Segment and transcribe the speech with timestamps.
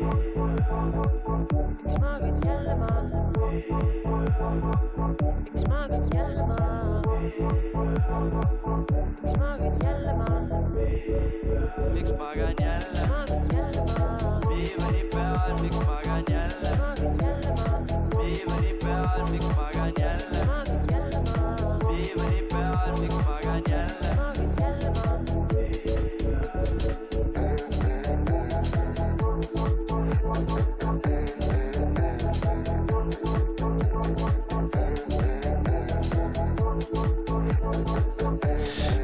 [0.00, 3.00] Miks magad jälle maha?
[5.52, 7.02] miks magad jälle maha?
[9.12, 10.44] miks magad jälle maha?
[11.94, 14.40] miks magan jälle magad jälle maha?
[14.48, 16.73] diivani peal, miks magan jälle magad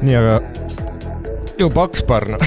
[0.01, 0.39] nii, aga
[1.61, 2.37] ju paks parn.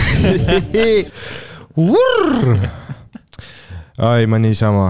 [3.98, 4.88] ai, ma niisama,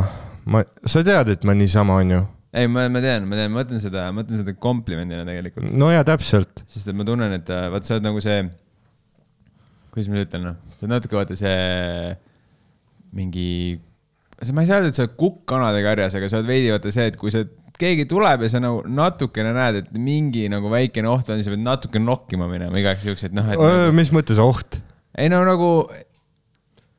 [0.48, 2.20] ma, sa tead, et ma niisama on ju.
[2.54, 5.90] ei, ma, ma tean, ma tean, ma mõtlen seda, ma mõtlen seda komplimendina tegelikult, no
[5.92, 8.38] ja täpselt, sest et ma tunnen, et äh, vaat sa oled nagu see,
[9.92, 12.14] kuidas ma nüüd ütlen, noh, sa oled natuke vaata see
[13.14, 13.50] mingi,
[14.54, 16.94] ma ei saa öelda, et sa oled kukk kanade karjas, aga sa oled veidi vaata
[16.94, 17.44] see, et kui sa,
[17.80, 21.54] keegi tuleb ja sa nagu natukene näed, et mingi nagu väikene oht on, siis sa
[21.54, 23.64] pead natuke nokkima minema igaks juhuks, et noh, et.
[23.96, 24.80] mis mõttes oht?
[25.18, 25.70] ei no nagu,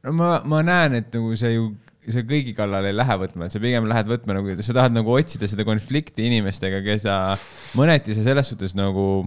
[0.05, 1.69] no ma, ma näen, et nagu see ju,
[2.11, 5.15] sa kõigi kallale ei lähe võtma, et sa pigem lähed võtma nagu, sa tahad nagu
[5.15, 7.17] otsida seda konflikti inimestega, keda
[7.79, 9.25] mõneti sa selles suhtes nagu.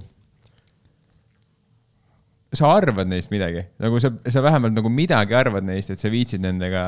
[2.54, 6.40] sa arvad neist midagi, nagu sa, sa vähemalt nagu midagi arvad neist, et sa viitsid
[6.44, 6.84] nendega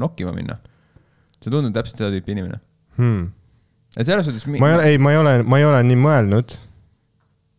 [0.00, 0.58] nokkima minna.
[1.42, 2.62] sa tundud täpselt seda tüüpi inimene,
[2.96, 3.30] Hmm.
[3.96, 4.46] Et selles suhtes.
[4.48, 6.56] ma ei ole, ei, ma ei ole, ma ei ole nii mõelnud.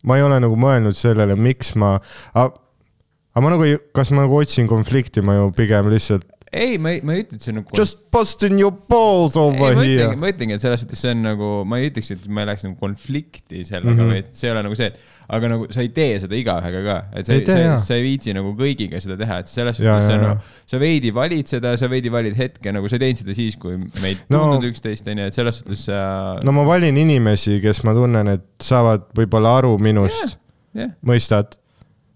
[0.04, 1.96] ma ei ole nagu mõelnud sellele, miks ma,
[2.34, 6.94] aga ma nagu ei, kas ma nagu otsin konflikti, ma ju pigem lihtsalt ei, ma
[6.94, 7.74] ei, ma ei ütle, et see nagu.
[7.78, 11.24] just busting your balls ei, over ma here ma ütlengi, et selles suhtes see on
[11.26, 14.00] nagu, ma ei ütleks, et ma ei läheks nagu konflikti sellega mm.
[14.00, 14.14] -hmm.
[14.14, 15.00] vaid see ei ole nagu see, et
[15.34, 17.78] aga nagu sa ei tee seda igaühega ka, et sa Ei ei, sa, jaa.
[17.82, 21.14] sa ei viitsi nagu kõigiga seda teha, et selles suhtes see on nagu, sa veidi
[21.16, 24.20] valid seda, sa veidi valid hetke, nagu sa ei teinud seda siis, kui me ei
[24.28, 26.04] No- tundnud üksteist, onju, et selles suhtes sa
[26.44, 30.38] no ma valin inimesi, kes ma tunnen, et saavad võib-olla aru minust,
[30.78, 31.58] jah, mõistad,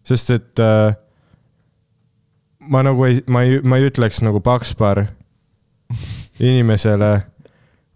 [0.08, 0.96] sest et äh,
[2.70, 5.06] ma nagu ei, ma ei, ma ei ütleks nagu pakspar
[6.40, 7.12] inimesele,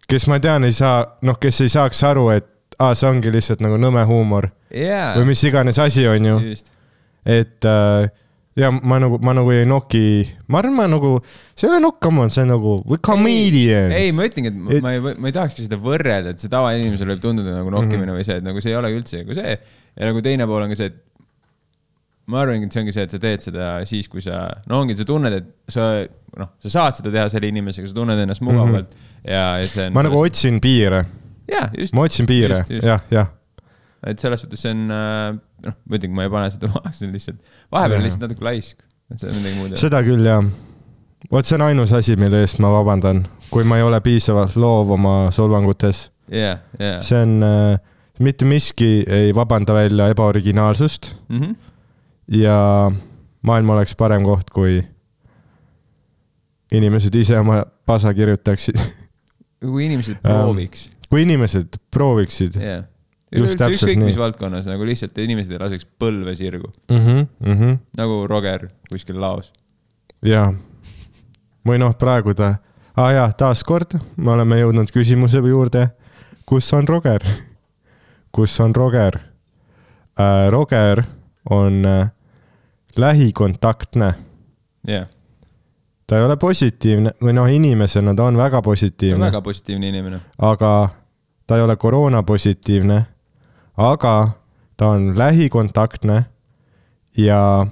[0.09, 2.47] kes ma tean, ei saa, noh, kes ei saaks aru, et
[2.81, 5.13] aa, see ongi lihtsalt nagu nõme huumor jaa.
[5.19, 6.37] või mis iganes asi on ju,
[7.29, 8.07] et äh,
[8.57, 10.01] ja ma nagu, ma nagu ei noki,
[10.51, 11.13] ma arvan, ma nagu,
[11.55, 13.93] see ei ole nokk, come on, see on nagu, we comedians.
[13.99, 17.23] ei, ma ütlengi, et ma- ei, ma ei tahakski seda võrrelda, et see tavainimesele võib
[17.27, 18.17] tunduda nagu nokkimine Mhm.
[18.19, 19.57] või see, et nagu see ei olegi üldse nagu see.
[19.99, 20.99] ja nagu teine pool on ka see, et
[22.31, 24.95] ma arvangi, et see ongi see, et sa teed seda siis, kui sa, no ongi,
[24.99, 25.87] sa tunned, et sa
[26.39, 29.31] noh, sa saad seda teha selle inimesega, sa tunned ennast mugavalt mm -hmm.
[29.33, 29.91] ja, ja see on.
[29.91, 29.97] Mhm.
[29.99, 31.03] ma nagu otsin piire,
[31.51, 33.27] jaa, just, ma otsin piire jah, jah.
[34.07, 37.13] et selles suhtes see on, noh, ma ütlengi, ma ei pane seda maha, see on
[37.19, 37.39] lihtsalt,
[37.71, 38.79] vahepeal on lihtsalt natuke laisk,
[39.11, 39.75] et see on midagi muud.
[39.77, 40.45] seda küll jah.
[41.31, 44.91] vot see on ainus asi, mille eest ma vabandan, kui ma ei ole piisavalt loov
[44.97, 46.09] oma solvangutes.
[46.31, 47.01] jah, jah.
[47.03, 47.79] see on äh,,
[48.19, 51.51] mitte miski ei vabanda välja ebaoriginaalsust Mhm.
[52.27, 52.91] Ja
[53.41, 54.81] maailm oleks parem koht, kui
[56.71, 58.79] inimesed ise oma pasa kirjutaksid.
[59.59, 65.59] kui inimesed Ähm, prooviks kui inimesed prooviksid täpselt ükskõik mis valdkonnas nagu lihtsalt inimesed ei
[65.59, 66.97] laseks põlve sirgu, mm.
[66.97, 67.77] -hmm, mm -hmm.
[67.99, 69.51] nagu Roger kuskil laos.
[70.23, 70.53] jaa.
[71.67, 72.55] või noh, praegu ta,
[72.95, 75.89] aa jaa, taaskord me oleme jõudnud küsimuse juurde,
[76.45, 77.21] kus on Roger?
[78.35, 79.19] kus on Roger
[80.19, 80.49] äh,?
[80.49, 81.03] Roger
[81.49, 82.11] on äh,
[82.97, 84.13] lähikontaktne,
[84.87, 85.07] jah,
[86.07, 89.87] ta ei ole positiivne või noh, inimesena ta on väga ta on positiivne, väga positiivne
[89.87, 90.19] inimene.
[90.37, 90.89] aga
[91.47, 93.05] ta ei ole koroona positiivne,
[93.77, 94.29] aga
[94.77, 96.25] ta on lähikontaktne
[97.17, 97.67] ja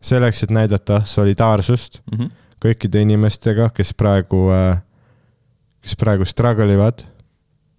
[0.00, 2.30] selleks, et näidata solidaarsust Mm -hmm.
[2.64, 4.48] kõikide inimestega, kes praegu,
[5.80, 7.02] kes praegu struggle ivad,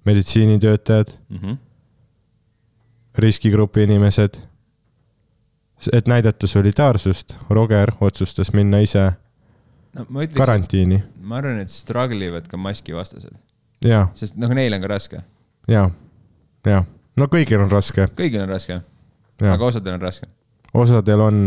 [0.06, 1.58] meditsiinitöötajad, Mm -hmm.
[3.16, 4.49] riskigrupi inimesed.
[5.94, 9.12] Et näidata solidaarsust, Roger otsustas minna ise
[9.96, 11.02] no ütleks, karantiini.
[11.22, 13.36] ma arvan, et struggle ivad ka maskivastased,
[14.20, 15.22] sest noh, neil on ka raske,
[15.72, 15.90] ja,
[16.68, 16.84] ja,
[17.18, 18.10] no kõigil on raske.
[18.18, 18.82] Kõigil on raske,
[19.42, 20.30] aga osadel on raske.
[20.74, 21.44] osadel on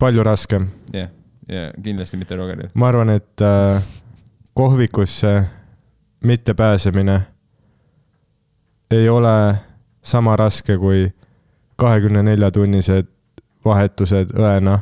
[0.00, 0.70] palju raskem.
[0.94, 1.10] jah,
[1.48, 2.70] ja kindlasti mitte Rogeril.
[2.74, 3.82] ma arvan, et äh,
[4.54, 5.42] kohvikusse
[6.24, 7.20] mittepääsemine
[8.90, 9.56] ei ole
[10.02, 11.10] sama raske kui
[11.76, 13.08] kahekümne nelja tunnised
[13.64, 14.80] vahetused õena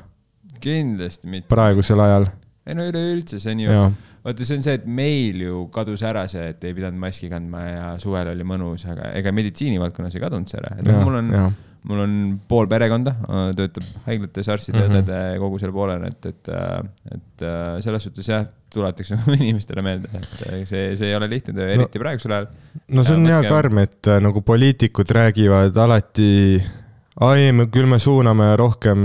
[0.61, 1.49] kindlasti mitte.
[1.51, 2.29] praegusel ajal.
[2.67, 3.79] ei no üleüldse, see on ju,
[4.25, 7.65] vaata, see on see, et meil ju kadus ära see, et ei pidanud maski kandma
[7.67, 10.77] ja suvel oli mõnus, aga ega meditsiinivaldkonnas ei kadunud see ära.
[10.79, 11.35] et noh, mul on,
[11.89, 12.15] mul on
[12.49, 13.15] pool perekonda,
[13.57, 15.05] töötab haiglates arstide mm, -hmm.
[15.05, 16.51] õdede, kogu selle poolel, et, et,
[17.17, 21.57] et äh, selles suhtes jah, tuletaks inimestele meelde, et äh, see, see ei ole lihtne
[21.57, 22.51] töö, eriti praegusel ajal.
[22.89, 26.61] no see on Ja hea karm, et äh, nagu poliitikud räägivad alati,
[27.21, 29.01] ai, me küll me suuname rohkem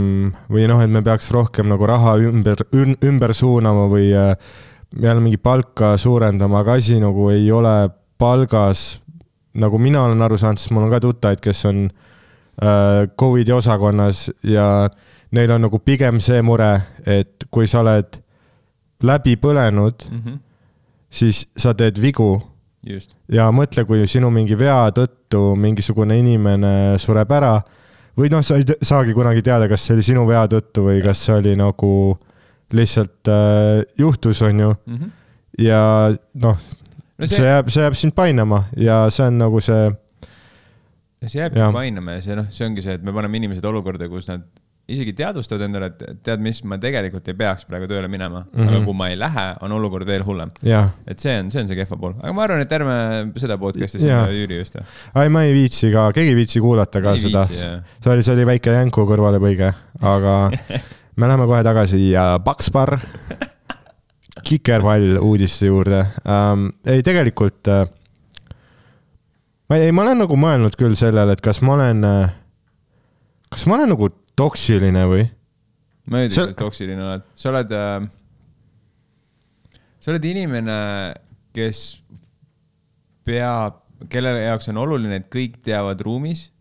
[0.51, 2.63] või noh, et me peaks rohkem nagu raha ümber,
[3.03, 4.35] ümber suunama või äh,
[4.95, 9.01] jälle mingi palka suurendama, aga asi nagu ei ole palgas.
[9.55, 14.29] nagu mina olen aru saanud, siis mul on ka tuttavaid, kes on äh, Covidi osakonnas
[14.43, 14.89] ja
[15.31, 18.19] neil on nagu pigem see mure, et kui sa oled
[19.03, 20.21] läbi põlenud, mm.
[20.25, 20.37] -hmm.
[21.09, 22.41] siis sa teed vigu
[22.83, 27.59] just, ja mõtle, kui sinu mingi vea tõttu mingisugune inimene sureb ära
[28.17, 31.25] või noh, sa ei saagi kunagi teada, kas see oli sinu vea tõttu või kas
[31.27, 31.91] see oli nagu
[32.75, 34.97] lihtsalt äh, juhtus, on ju, mm.
[34.97, 35.11] -hmm.
[35.65, 35.81] ja
[36.33, 36.57] noh,
[37.17, 39.89] no see see, jääb, see jääb sind painama ja see on nagu see,
[41.25, 44.27] see jääbki painama ja see noh, see ongi see, et me paneme inimesed olukorda, kus
[44.31, 44.47] nad
[44.91, 48.67] isegi teadvustavad endale, et tead mis, ma tegelikult ei peaks praegu tööle minema mm, -hmm.
[48.67, 48.85] aga Mhm.
[48.85, 50.51] kui ma ei lähe, on olukord veel hullem.
[51.07, 52.97] et see on, see on see kehva pool, aga ma arvan, et ärme
[53.41, 54.77] seda podcast'i sinna Jüri just.
[55.13, 58.45] ai, ma ei viitsi ka, keegi ei viitsi kuulata ka seda, see oli, see oli
[58.45, 60.35] väike jänku kõrvalepõige, aga
[61.17, 62.99] me läheme kohe tagasi ja Pakspar,
[64.45, 66.67] Kikerpall uudiste juurde ähm,.
[66.85, 67.87] ei, tegelikult äh,
[69.69, 72.35] ma ei, ma olen nagu mõelnud küll sellele, et kas ma olen äh,,
[73.49, 75.25] kas ma olen nagu toksiline või?
[76.11, 78.07] ma ei See- ütle, et toksiline oled, sa oled äh,,
[79.99, 80.77] sa oled inimene,
[81.55, 81.81] kes
[83.25, 86.51] peab, kelle jaoks on oluline, et kõik teavad ruumis,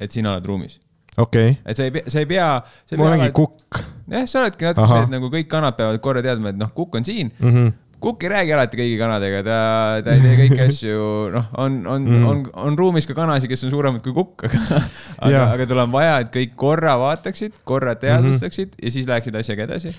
[0.00, 0.78] et sina oled ruumis.
[1.20, 2.48] Okei, et sa ei pea, sa ei pea.
[2.96, 3.80] ma olengi kukk
[4.10, 6.96] jah, sa oledki natuke see, et nagu kõik kanad peavad korra teadma, et noh, kukk
[7.00, 7.32] on siin.
[7.38, 7.54] mm.
[7.54, 7.72] -hmm.
[8.00, 9.56] Kukk ei räägi alati kõigi kanadega, ta,
[10.04, 11.00] ta ei tee kõiki asju,
[11.34, 14.80] noh, on, on mm., on, on ruumis ka kanasid, kes on suuremad kui kukk, aga,
[15.28, 18.00] aga aga tal on vaja, et kõik korra vaataksid, korra Mhm.
[18.00, 18.84] teadvustaksid mm -hmm.
[18.86, 19.94] ja siis läheksid asjaga edasi.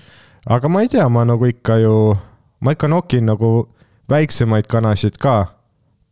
[0.46, 2.16] aga ma ei tea, ma nagu ikka ju,
[2.60, 3.68] ma ikka nokin nagu
[4.10, 5.46] väiksemaid kanasid ka,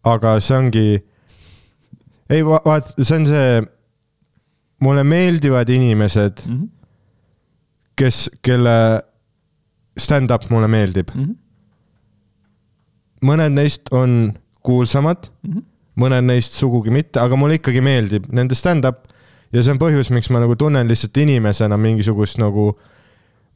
[0.05, 0.89] aga see ongi,
[2.31, 3.63] ei va- vaat, see on see,
[4.81, 6.69] mulle meeldivad inimesed, Mm -hmm.
[7.97, 9.03] kes, kelle
[9.99, 11.09] stand-up mulle meeldib.
[11.15, 11.35] Mm -hmm.
[13.25, 14.33] Mõned neist on
[14.63, 15.59] kuulsamad mm, Mhm.
[15.59, 15.65] -hmm.
[16.01, 19.09] mõned neist sugugi mitte, aga mulle ikkagi meeldib nende stand-up
[19.53, 22.71] ja see on põhjus, miks ma nagu tunnen lihtsalt inimesena mingisugust nagu,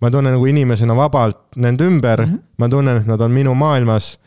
[0.01, 2.33] ma tunnen nagu inimesena vabalt nende ümber mm.
[2.33, 2.43] -hmm.
[2.59, 4.19] ma tunnen, et nad on minu maailmas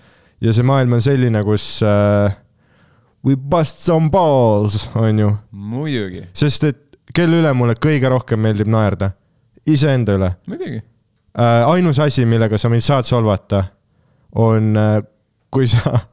[0.42, 2.34] ja see maailm on selline, kus äh,
[3.26, 8.70] we bust some balls, on ju, muidugi, sest et kelle üle mulle kõige rohkem meeldib
[8.72, 9.12] naerda,
[9.66, 10.82] iseenda üle muidugi.
[11.40, 11.70] äh,.
[11.70, 13.64] ainus asi, millega sa mind saad solvata,
[14.36, 15.02] on äh,
[15.58, 16.04] kui sa,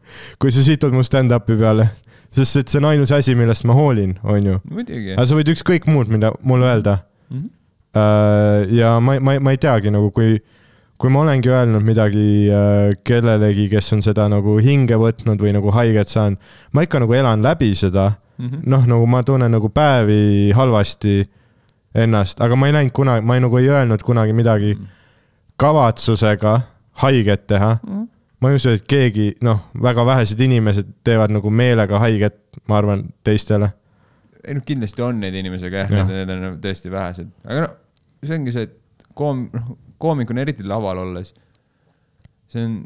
[0.41, 1.91] kui sa situd mu stand-up'i peale,
[2.35, 4.57] sest et see on ainus asi, millest ma hoolin, on ju.
[5.15, 7.47] aga sa võid ükskõik muud, mida mulle öelda Mhm.
[7.97, 8.75] äh,.
[8.81, 10.41] ja ma, ma, ma ei teagi nagu, kui,
[10.99, 15.71] kui ma olengi öelnud midagi äh, kellelegi, kes on seda nagu hinge võtnud või nagu
[15.75, 16.39] haiget saanud,
[16.73, 18.65] ma ikka nagu elan läbi seda Mhm.
[18.67, 21.21] noh, nagu ma tunnen nagu päevi halvasti
[21.95, 24.73] ennast, aga ma ei läinud kunagi, ma ei, nagu ei öelnud kunagi midagi
[25.57, 26.61] kavatsusega
[27.03, 27.79] haiget teha.
[27.87, 28.03] Mhm.
[28.43, 32.39] Ma ei usu, et keegi, noh, väga vähesed inimesed teevad nagu meelega haiget,
[32.69, 33.71] ma arvan, teistele.
[34.45, 37.67] ei noh, kindlasti on neid inimesi, aga jah ja., need on nagu tõesti vähesed, aga
[37.67, 37.79] noh,
[38.25, 39.71] see ongi see, et koom-, noh,
[40.03, 41.33] koomikuna eriti laval olles,
[42.53, 42.77] see on,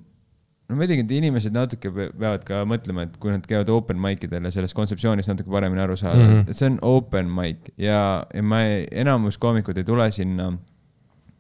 [0.69, 3.73] no ma ei teagi, et inimesed natuke pe- peavad ka mõtlema, et kui nad käivad
[3.75, 6.33] open mic idel ja sellest kontseptsioonist natuke paremini aru saada mm.
[6.35, 6.50] -hmm.
[6.50, 8.00] et see on open mic ja,
[8.35, 10.52] ja ma ei, enamus koomikud ei tule sinna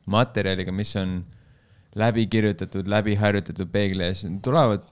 [0.08, 1.20] materjaliga, mis on
[1.98, 4.86] läbi kirjutatud, läbi harjutatud peegli ees, tulevad,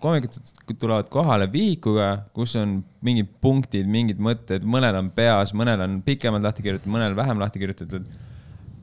[0.00, 6.00] koomikud tulevad kohale vihikuga, kus on mingid punktid, mingid mõtted, mõnel on peas, mõnel on
[6.06, 8.08] pikemalt lahti kirjutatud, mõnel vähem lahti kirjutatud.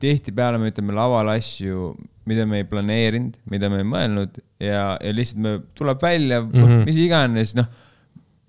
[0.04, 1.94] tihtipeale me ütleme laval asju,
[2.28, 6.50] mida me ei planeerinud, mida me ei mõelnud ja, ja lihtsalt me, tuleb välja mm.
[6.52, 6.82] -hmm.
[6.84, 7.70] mis iganes, noh,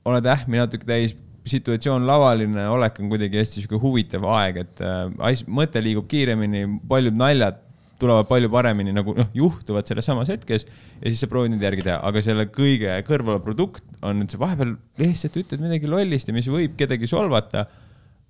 [0.05, 1.15] oled ähmi natuke täis,
[1.45, 7.17] situatsioon lavaline olek on kuidagi hästi sihuke huvitav aeg, et äh, mõte liigub kiiremini, paljud
[7.17, 7.61] naljad
[8.01, 11.85] tulevad palju paremini nagu noh, juhtuvad selles samas hetkes ja siis sa proovid neid järgi
[11.87, 16.35] teha, aga selle kõige kõrval produkt on, et sa vahepeal lihtsalt ütled midagi lollist ja
[16.35, 17.65] mis võib kedagi solvata.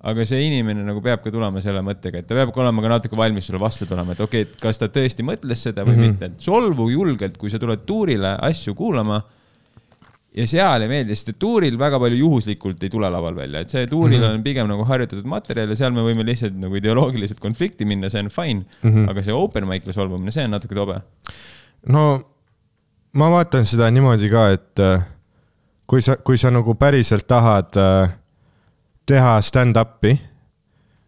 [0.06, 2.90] aga see inimene nagu peab ka tulema selle mõttega, et ta peab ka olema ka
[2.92, 5.96] natuke valmis sulle vastu tulema, et okei okay,, et kas ta tõesti mõtles seda või
[5.96, 6.02] mm.
[6.02, 6.12] -hmm.
[6.14, 9.24] mitte, et solvu julgelt, kui sa tuled tuurile asju kuulama
[10.36, 13.72] ja seal ei meeldi, sest et tuuril väga palju juhuslikult ei tule laval välja, et
[13.72, 14.40] see tuuril mm -hmm.
[14.40, 18.24] on pigem nagu harjutatud materjal ja seal me võime lihtsalt nagu ideoloogiliselt konflikti minna, see
[18.24, 19.10] on fine mm, -hmm.
[19.10, 21.02] aga see open mic'le solvumine, see on natuke tobe.
[21.88, 22.06] no
[23.14, 25.08] ma vaatan seda niimoodi ka, et äh,
[25.88, 28.16] kui sa, kui sa nagu päriselt tahad äh,
[29.06, 30.18] teha stand-up'i,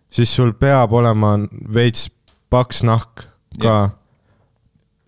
[0.09, 1.37] siis sul peab olema
[1.73, 2.09] veits
[2.49, 3.27] paks nahk
[3.61, 3.89] ka.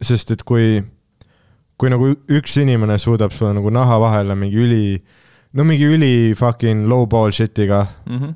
[0.01, 0.81] sest et kui,
[1.79, 4.83] kui nagu üks inimene suudab sulle nagu naha vahele mingi üli,
[5.55, 8.33] no mingi üli fucking low ball shit'iga, Mm -hmm.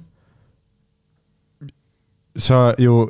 [2.37, 3.07] sa ju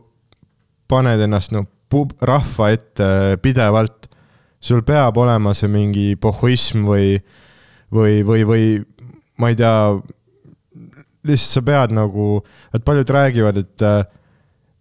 [0.87, 4.09] paned ennast no pub- rahva ette pidevalt.
[4.63, 7.17] sul peab olema see mingi pohhuism või,
[7.91, 8.67] või, või, või
[9.37, 9.99] ma ei tea,
[11.27, 12.37] lihtsalt sa pead nagu,
[12.73, 13.83] et paljud räägivad, et,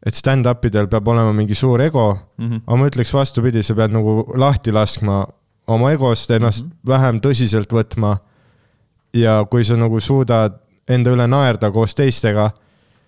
[0.07, 2.61] et stand-up idel peab olema mingi suur ego Mm -hmm.
[2.67, 5.27] aga ma ütleks vastupidi, sa pead nagu lahti laskma
[5.75, 6.89] oma egost, ennast mm -hmm.
[6.89, 8.19] vähem tõsiselt võtma.
[9.15, 10.55] ja kui sa nagu suudad
[10.89, 12.51] enda üle naerda koos teistega,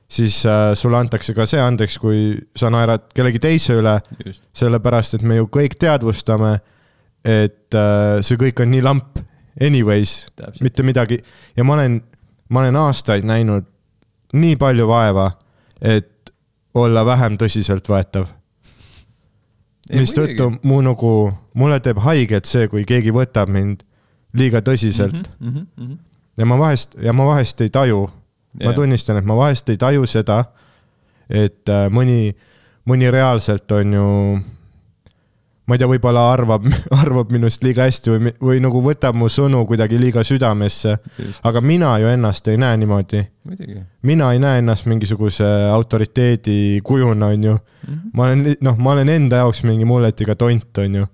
[0.08, 3.98] siis äh, sulle antakse ka see andeks, kui sa naerad kellegi teise üle,
[4.52, 6.58] sellepärast et me ju kõik teadvustame,
[7.24, 9.18] et äh, see kõik on nii lamp
[9.60, 10.26] anyways,
[10.60, 11.18] mitte midagi
[11.56, 12.02] ja ma olen,
[12.48, 13.64] ma olen aastaid näinud
[14.32, 15.30] nii palju vaeva,
[15.80, 16.32] et
[16.74, 18.26] olla vähem tõsiseltvõetav
[19.92, 21.12] mistõttu mu nagu,
[21.54, 23.84] mulle teeb haiget see, kui keegi võtab mind
[24.34, 25.48] liiga tõsiselt mm.
[25.48, 25.64] mm.
[25.76, 25.98] -hmm.
[26.40, 29.76] ja ma vahest, ja ma vahest ei taju yeah., ma tunnistan, et ma vahest ei
[29.76, 30.44] taju seda,
[31.28, 32.34] et äh, mõni,
[32.88, 34.08] mõni reaalselt on ju,
[35.64, 36.66] ma ei tea, võib-olla arvab,
[37.02, 40.98] arvab minust liiga hästi või, või nagu võtab mu sõnu kuidagi liiga südamesse,
[41.48, 43.24] aga mina ju ennast ei näe niimoodi.
[44.02, 47.94] mina ei näe ennast mingisuguse autoriteedi kujuna, on ju mm.
[47.94, 48.10] -hmm.
[48.12, 51.06] ma olen, noh, ma olen enda jaoks mingi mulletiga tont, on ju.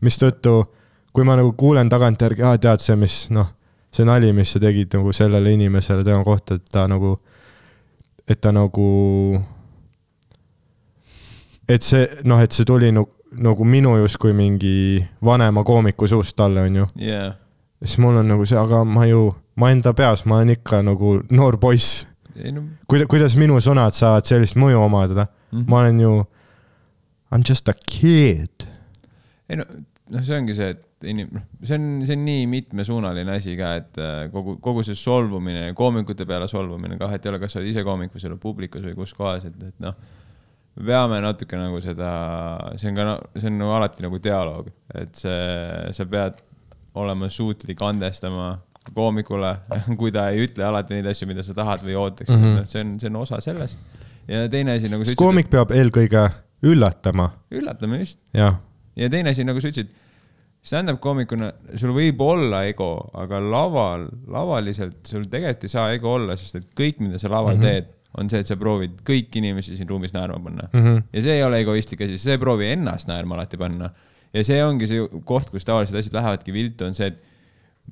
[0.00, 0.64] mistõttu,
[1.12, 3.46] kui ma nagu kuulen tagantjärgi, aa tead see, mis noh,
[3.92, 7.20] see nali, mis sa tegid nagu sellele inimesele tema kohta, et ta nagu,
[8.28, 9.40] et ta nagu,
[11.68, 16.66] et see noh, et see tuli nagu, nagu minu justkui mingi vanema koomiku suust talle,
[16.68, 16.86] on ju.
[17.00, 17.34] yeah..
[17.82, 19.28] siis mul on nagu see, aga ma ju,
[19.60, 22.06] ma enda peas, ma olen ikka nagu noor poiss.
[22.34, 25.26] no kuida-, kuidas minu sõnad saavad sellist mõju omada?
[25.26, 25.68] mm -hmm.
[25.68, 26.14] ma olen ju,
[27.32, 28.68] I m just a kid.
[29.48, 29.64] ei no,
[30.10, 33.74] noh, see ongi see, et inim-, noh, see on, see on nii mitmesuunaline asi ka,
[33.80, 37.60] et äh, kogu, kogu see solvumine, koomikute peale solvumine kah, et ei ole, kas sa
[37.60, 39.96] oled ise koomik või sa oled publikus või kus kohas, et, et noh,
[40.76, 42.10] me peame natuke nagu seda,
[42.80, 45.40] see on ka, see on nagu alati nagu dialoog, et see,
[45.94, 46.40] sa pead
[46.98, 48.54] olema suutlik andestama
[48.94, 49.54] koomikule,
[50.00, 52.44] kui ta ei ütle alati neid asju, mida sa tahad või ootaksid mm.
[52.44, 52.70] -hmm.
[52.70, 53.80] see on, see on osa sellest.
[54.28, 56.28] ja teine asi, nagu koomik peab eelkõige
[56.64, 59.92] üllatama, üllatame just, ja teine asi, nagu sa ütlesid,
[60.64, 66.38] stand-up koomikuna sul võib olla ego, aga laval, lavaliselt sul tegelikult ei saa ego olla,
[66.40, 67.62] sest et kõik, mida sa laval mm.
[67.62, 67.68] -hmm.
[67.68, 70.68] teed, on see, et sa proovid kõiki inimesi siin ruumis naerma panna.
[70.72, 71.04] Mhm.
[71.12, 73.90] ja see ei ole egoistlik asi, sa ei proovi ennast naerma alati panna.
[74.34, 77.22] ja see ongi see koht, kus tavalised asjad lähevadki viltu, on see, et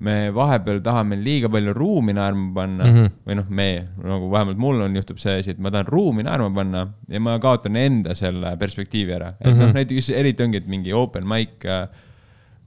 [0.00, 3.05] me vahepeal tahame liiga palju ruumi naerma panna mm Mhm.
[3.05, 3.11] -hmm.
[3.26, 3.67] või noh, me
[4.02, 7.38] nagu vähemalt mul on, juhtub see asi, et ma tahan ruumi naerma panna ja ma
[7.38, 9.67] kaotan enda selle perspektiivi ära, et mm -hmm.
[9.67, 11.88] noh, näiteks eriti ongi, et mingi open mic äh,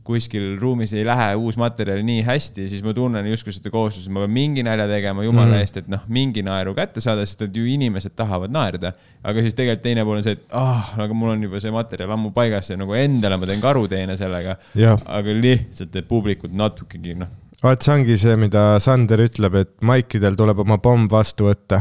[0.05, 4.21] kuskil ruumis ei lähe uus materjal nii hästi, siis ma tunnen justkui seda kohustust, ma
[4.24, 5.53] pean mingi nalja tegema jumala mm.
[5.55, 5.63] -hmm.
[5.65, 8.93] eest, et noh, mingi naeru kätte saada, sest et ju inimesed tahavad naerda.
[9.25, 12.12] aga siis tegelikult teine pool on see, et ah, aga mul on juba see materjal
[12.13, 14.57] ammu paigas ja nagu endale ma teen karuteene sellega.
[15.05, 17.31] aga lihtsalt, et publikut natukegi noh,
[17.65, 21.79] vaat see ongi see, mida Sander ütleb, et maikidel tuleb oma pomm vastu võtta.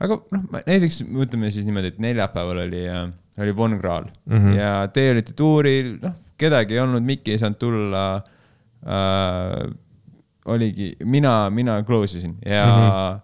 [0.00, 2.82] aga noh, näiteks ütleme siis niimoodi, et neljapäeval oli,
[3.38, 4.36] oli Von Krahl mm.
[4.36, 4.58] -hmm.
[4.58, 8.04] ja teie olite tuuril, noh, kedagi ei olnud, Mikki ei saanud tulla
[8.84, 9.70] äh,.
[10.50, 13.20] oligi, mina, mina close isin ja mm -hmm.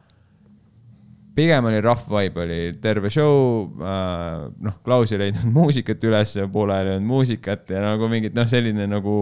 [1.35, 6.91] pigem oli rough vibe, oli terve show äh,, noh, Klaus ei leidnud muusikat üles, pooleli
[6.91, 9.17] ei olnud muusikat ja nagu mingid noh, selline nagu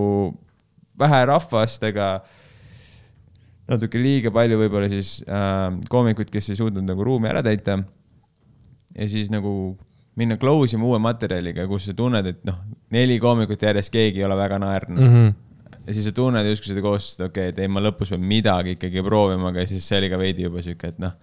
[0.98, 2.22] vähe rahvast, aga
[3.70, 7.78] natuke liiga palju võib-olla siis äh, koomikuid, kes ei suutnud nagu ruumi ära täita.
[8.94, 9.76] ja siis nagu
[10.16, 12.60] minna close ima uue materjaliga, kus sa tunned, et noh,
[12.94, 15.12] neli koomikut järjest keegi ei ole väga naernud mm.
[15.14, 15.78] -hmm.
[15.86, 18.78] ja siis sa tunned justkui seda koostust, okei okay,, et ei, ma lõpus pean midagi
[18.78, 21.16] ikkagi proovima, aga siis see oli ka veidi juba sihuke, et noh,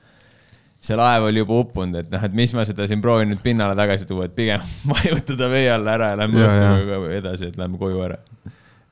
[0.82, 3.78] see laev oli juba uppunud, et noh, et mis ma seda siin proovin nüüd pinnale
[3.78, 7.02] tagasi tuua, et pigem vajutada vee alla ära ja lähme Ja, ja.
[7.22, 8.22] edasi, et lähme koju ära.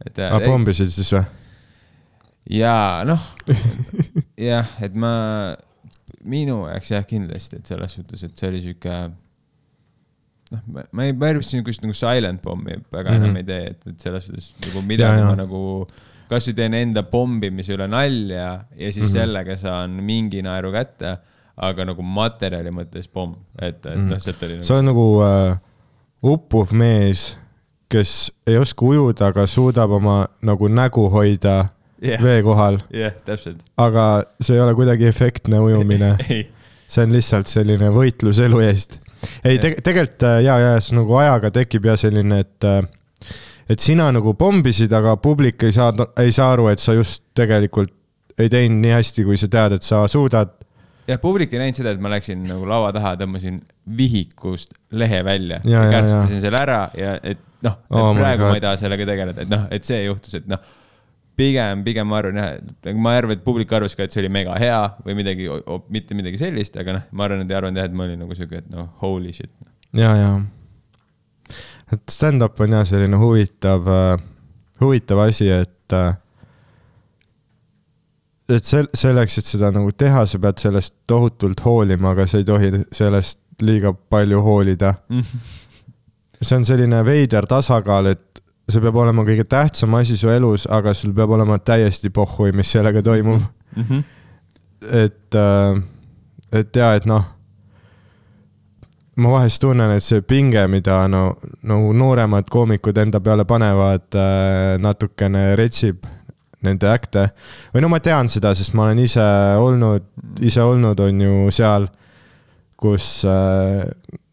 [0.05, 1.25] et aga pommisid siis või?
[2.49, 2.75] ja
[3.07, 3.25] noh,
[4.49, 5.13] jah, et ma,
[6.25, 8.99] minu jaoks jah, kindlasti, et selles suhtes, et see oli sihuke.
[10.53, 13.41] noh, ma ei, ma arvasin niisugust nagu silent pomm'i väga enam Mhm.
[13.41, 15.63] ei tee, et, et selles suhtes nagu midagi ma nagu
[16.29, 19.13] kasvõi teen enda pommimise üle nalja ja siis mm -hmm.
[19.13, 21.17] sellega saan mingi naeru kätte,
[21.57, 24.77] aga nagu materjali mõttes pomm, et, et noh, sealt oli sa nagu.
[24.77, 25.57] oled nagu äh,
[26.23, 27.37] uppuv mees,
[27.89, 31.69] kes ei oska ujuda, aga suudab oma nagu nägu hoida
[32.03, 32.21] yeah.
[32.23, 33.63] vee kohal, jah, täpselt.
[33.77, 36.15] aga see ei ole kuidagi efektne ujumine,
[36.91, 38.99] see on lihtsalt selline võitlus elu eest.
[39.43, 42.69] Ei te, tegelikult äh, ja, ja nagu ajaga tekib ja selline, et,
[43.69, 47.93] et sina nagu pommisid, aga publik ei saa, ei saa aru, et sa just tegelikult
[48.39, 50.53] ei teinud nii hästi, kui sa tead, et sa suudad.
[51.09, 53.59] jah, publik ei näinud seda, et ma läksin nagu laua taha, tõmbasin
[53.97, 58.53] vihikust lehe välja Ja, ja, kärtsutasin selle ära ja et noh, et Oh praegu God.
[58.53, 60.61] ma ei taha sellega tegeleda, et noh, et see juhtus, et noh,
[61.39, 64.23] pigem, pigem ma arvan jah, et ma ei arva, et publik arvas ka, et see
[64.23, 65.49] oli mega hea või midagi,
[65.93, 68.37] mitte midagi sellist, aga noh, ma arvan, et ei arvanud jah, et ma olin nagu
[68.37, 69.51] siuke, et noh, holy shit.
[69.97, 70.31] ja, ja.
[71.95, 74.25] et stand-up on jah selline huvitav äh,,
[74.83, 76.11] huvitav asi, et äh,
[78.49, 82.47] et sel-, selleks, et seda nagu teha, sa pead sellest tohutult hoolima, aga sa ei
[82.47, 84.93] tohi sellest liiga palju hoolida.
[86.41, 88.38] see on selline veider tasakaal, et
[88.69, 92.71] see peab olema kõige tähtsam asi su elus, aga sul peab olema täiesti pohhui, mis
[92.71, 93.43] sellega toimub.
[95.03, 95.37] et,
[96.51, 97.25] et ja, et noh,
[99.19, 101.33] ma vahest tunnen, et see pinge, mida no
[101.67, 104.15] nagu nooremad koomikud enda peale panevad,
[104.79, 106.07] natukene retsib
[106.65, 107.29] nende äkte.
[107.73, 109.25] või no ma tean seda, sest ma olen ise
[109.59, 110.05] olnud,
[110.43, 111.87] ise olnud, on ju seal,
[112.79, 113.85] kus äh,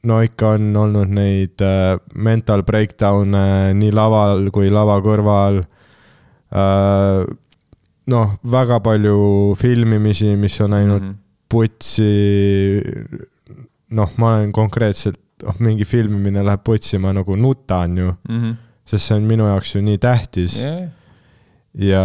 [0.07, 5.63] no ikka on olnud neid äh, mental breakdown'e nii laval kui lava kõrval
[6.55, 7.25] äh,.
[8.07, 9.17] noh, väga palju
[9.59, 11.15] filmimisi, mis on läinud Mhm.
[11.51, 12.13] putsi.
[13.91, 18.13] noh, ma olen konkreetselt, noh, mingi filmimine läheb putsi, ma nagu nutan ju,
[18.87, 20.89] sest see on minu jaoks ju nii tähtis jah,
[21.75, 22.03] ja,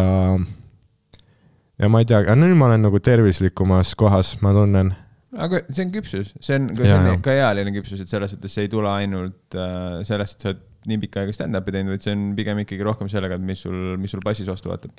[1.79, 4.93] ja ma ei tea, aga nüüd ma olen nagu tervislikumas kohas, ma tunnen.
[5.39, 7.15] Aga see on küpsus, see on, on ja.
[7.23, 10.67] ka ealine küpsus, et selles suhtes see ei tule ainult äh, sellest, et sa oled
[10.89, 13.95] nii pikka aega stand-up'i teinud, vaid see on pigem ikkagi rohkem sellega, et mis sul,
[14.01, 14.95] mis sul passis vastu vaatab.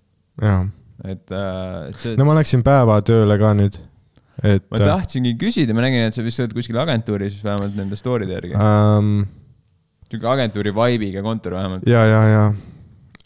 [1.04, 3.78] et, et see no ma läksin päevatööle ka nüüd,
[4.46, 4.66] et.
[4.72, 8.54] ma tahtsingi küsida, ma nägin, et sa vist oled kuskil agentuuris vähemalt nende story'de järgi.
[8.56, 9.24] ähm,.
[10.08, 11.88] sihuke agentuuri vibe'iga kontor vähemalt.
[11.90, 12.44] ja, ja, ja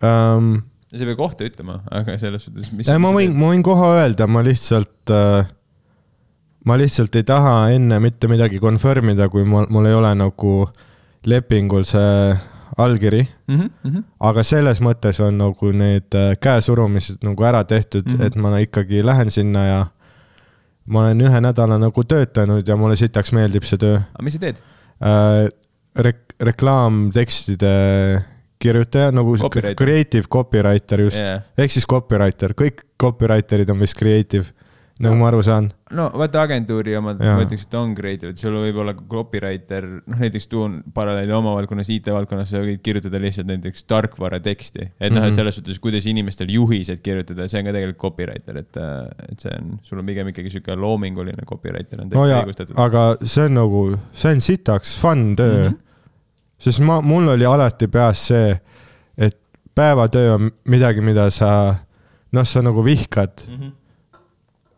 [0.07, 0.57] ähm,.
[0.91, 2.89] sa ei pea kohta ütlema, aga selles suhtes, mis.
[2.89, 5.53] ma võin, ma võin koha öelda, ma lihtsalt äh,,
[6.67, 10.53] ma lihtsalt ei taha enne mitte midagi confirm ida, kui mul, mul ei ole nagu
[11.27, 12.37] lepingul see
[12.77, 13.61] allkiri, mm.
[13.61, 14.03] -hmm.
[14.21, 18.17] aga selles mõttes on nagu need äh, käesurumised nagu ära tehtud mm.
[18.17, 18.27] -hmm.
[18.27, 19.87] et ma ikkagi lähen sinna ja
[20.87, 24.39] ma olen ühe nädala nagu töötanud ja mulle sitaks meeldib see töö aga mis sa
[24.39, 24.57] teed?
[25.03, 25.49] äh,.
[25.97, 27.69] Rek-, reklaamtekstide
[28.59, 29.37] kirjutaja nagu
[29.77, 31.43] creative copywriter just Yeah.
[31.59, 34.53] ehk siis copywriter, kõik copywriter'id on vist creative,
[34.97, 35.21] nagu No.
[35.21, 35.67] ma aru saan.
[35.93, 40.23] no vaata agentuuri omad, ma ütleks, et on creative, et sul võib olla copywriter, noh
[40.23, 44.89] näiteks tuun paralleeli oma valdkonnas, IT-valdkonnas sa võid kirjutada lihtsalt näiteks tarkvara teksti.
[44.99, 45.29] et noh, Mhm.
[45.29, 48.77] et selles suhtes, kuidas inimestel juhised kirjutada, see on ka tegelikult copywriter, et,
[49.31, 52.75] et see on, sul on pigem ikkagi sihuke loominguline copywriter on no täitsa ja õigustatud,.
[52.89, 55.65] aga see on nagu, see on sitaks fun töö mm.
[55.67, 55.75] Mhm.
[55.75, 55.81] -hmm.
[56.59, 58.61] sest ma, mul oli alati peas see,
[59.19, 59.37] et
[59.75, 61.75] päevatöö on midagi, mida sa,
[62.33, 63.73] noh, sa nagu vihkad, Mhm.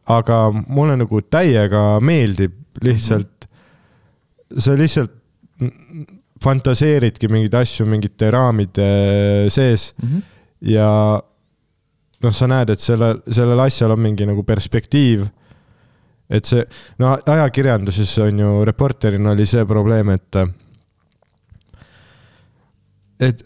[0.08, 4.60] Aga mulle nagu täiega meeldib lihtsalt mm, -hmm.
[4.64, 5.14] sa lihtsalt
[6.42, 8.88] fantaseeridki mingeid asju mingite raamide
[9.50, 10.22] sees Mhm.
[10.60, 11.22] ja
[12.22, 15.28] noh, sa näed, et sellel, sellel asjal on mingi nagu perspektiiv.
[16.30, 16.60] et see,
[17.00, 20.36] no ajakirjanduses on ju, reporterina oli see probleem, et
[23.20, 23.42] et,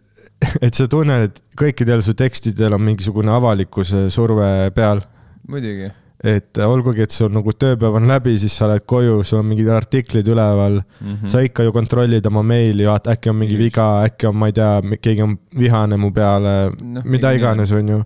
[0.61, 5.05] et sa tunned, et kõikidel su tekstidel on mingisugune avalikkuse surve peal
[5.49, 5.93] muidugi,
[6.23, 9.67] et olgugi, et sul nagu tööpäev on läbi, siis sa lähed koju, sul on mingid
[9.75, 11.29] artiklid üleval mm, -hmm.
[11.29, 13.65] sa ikka ju kontrollid oma meili, vaata äkki on mingi Just.
[13.65, 17.89] viga, äkki on, ma ei tea, keegi on vihane mu peale no,, mida iganes, on
[17.89, 18.03] ju.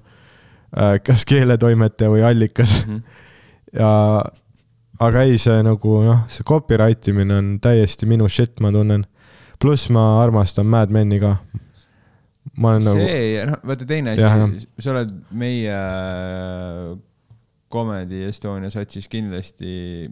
[1.04, 2.98] kas keeletoimetaja või allikas Mhm.
[3.72, 4.24] ja,
[5.00, 9.04] aga ei, see nagu noh, see copyright imine on täiesti minu shit, ma tunnen.
[9.60, 11.36] pluss ma armastan Mad Meni ka.
[12.56, 16.96] ma olen nagu, see, noh, vaata teine asi, sa oled meie äh,
[17.72, 20.06] Comedy Estonia satsis kindlasti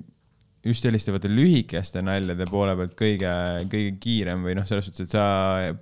[0.65, 3.31] just selliste vaata lühikeste naljade poole pealt kõige,
[3.73, 5.25] kõige kiirem või noh, selles suhtes, et sa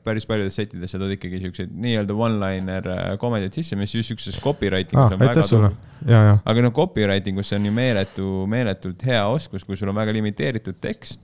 [0.05, 4.41] päris paljudes settides sa tood ikkagi siukseid nii-öelda one-liner äh, comedyd sisse, mis just siukses
[4.43, 5.77] copywriting us on väga tugev.,
[6.51, 10.83] aga noh, copywriting us on ju meeletu, meeletult hea oskus, kui sul on väga limiteeritud
[10.83, 11.23] tekst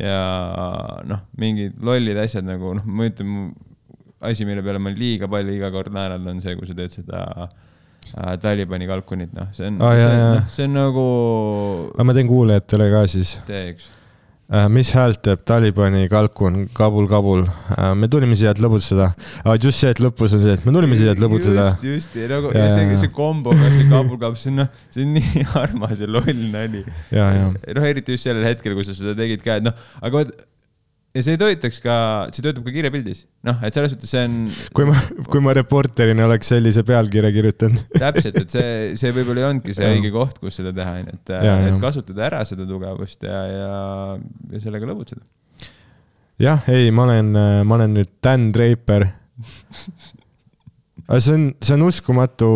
[0.00, 0.16] ja
[1.04, 3.52] noh, mingid lollid asjad nagu noh, ma ütlen,
[4.24, 7.20] asi, mille peale ma liiga palju iga kord naeranud, on see, kui sa teed seda
[7.44, 7.54] äh,
[8.42, 11.04] Talibani kalkunit, noh, see on jaa, see, noh, see on nagu,
[11.96, 13.36] aga ma teen kuulajatele ka siis.
[13.48, 13.90] tee üks.
[14.70, 17.42] mis häält teeb Talibani kalkun Kabul, Kabul?
[17.98, 19.10] me tulime siia, et lõbutseda.
[19.56, 21.66] just see, et lõpus on see, et me tulime siia, et lõbutseda.
[21.72, 25.08] just, just, ja nagu Ja, ja, see, see komboga, see kabulkapp, see on noh, see
[25.08, 26.84] on nii armas ja loll nali.
[27.10, 30.36] noh, eriti just sellel hetkel, kui sa seda tegid ka, et noh, aga vot,
[31.14, 31.96] ja see töötaks ka,
[32.34, 33.22] see töötab ka kirjapildis.
[33.46, 34.34] noh, et selles suhtes see on
[34.74, 34.96] kui ma,
[35.30, 37.84] kui ma reporterina oleks sellise pealkirja kirjutanud.
[38.04, 41.34] täpselt, et see, see võib-olla ei olnudki see õige koht, kus seda teha, onju, et,
[41.70, 43.76] et kasutada ära seda tugevust ja, ja,
[44.56, 45.22] ja sellega lõbutseda.
[46.42, 47.30] jah, ei, ma olen,
[47.62, 49.06] ma olen nüüd Dan Draper.
[51.06, 52.48] aga see on, see on uskumatu,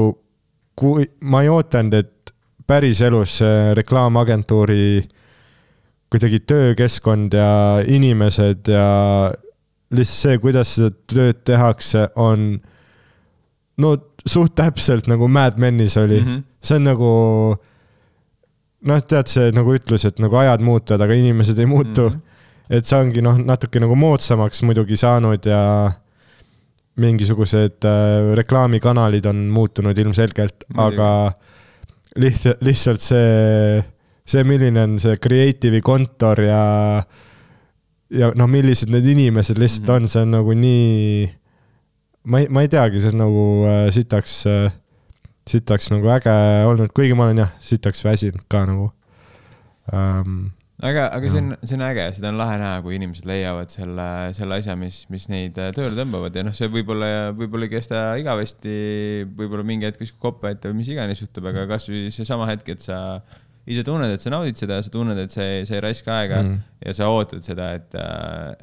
[0.79, 2.35] kui ma ei ootanud, et
[2.69, 3.39] päriselus
[3.79, 4.83] reklaamagentuuri
[6.13, 7.51] kuidagi töökeskkond ja
[7.87, 8.89] inimesed ja
[9.95, 12.59] lihtsalt see, kuidas seda tööd tehakse, on
[13.81, 13.95] no
[14.29, 16.27] suht täpselt nagu Mad Menis oli mm.
[16.27, 16.43] -hmm.
[16.61, 17.11] see on nagu
[18.89, 22.15] noh, tead see nagu ütlus, et nagu ajad muutuvad, aga inimesed ei muutu mm.
[22.15, 22.77] -hmm.
[22.79, 25.63] et see ongi noh, natuke nagu moodsamaks muidugi saanud ja
[26.99, 30.97] mingisugused äh, reklaamikanalid on muutunud ilmselgelt, Muidugi.
[30.97, 31.33] aga
[32.17, 33.85] lihtsalt, lihtsalt see,
[34.29, 36.63] see, milline on see creative'i kontor ja
[38.13, 39.97] ja noh, millised need inimesed lihtsalt Mhm.
[39.97, 41.31] on, see on nagu nii,
[42.29, 44.71] ma ei, ma ei teagi, see on nagu äh, sitaks äh,,
[45.49, 46.37] sitaks nagu äge
[46.69, 48.91] olnud, kuigi ma olen jah, sitaks väsinud ka nagu
[49.93, 50.51] ähm,.
[50.81, 54.09] aga, aga see on, see on äge, seda on lahe näha, kui inimesed leiavad selle,
[54.37, 58.05] selle asja, mis, mis neid äh, tööle tõmbavad ja noh, see võib-olla, võib-olla ei kesta
[58.21, 58.79] igavesti,
[59.37, 62.85] võib-olla mingi hetk viskab koppa ette või mis iganes juhtub, aga kasvõi seesama hetk, et
[62.85, 63.01] sa
[63.69, 66.43] ise tunned, et sa naudid seda ja sa tunned, et see, see ei raiska aega
[66.43, 66.59] Mm.
[66.87, 67.97] ja sa ootad seda, et,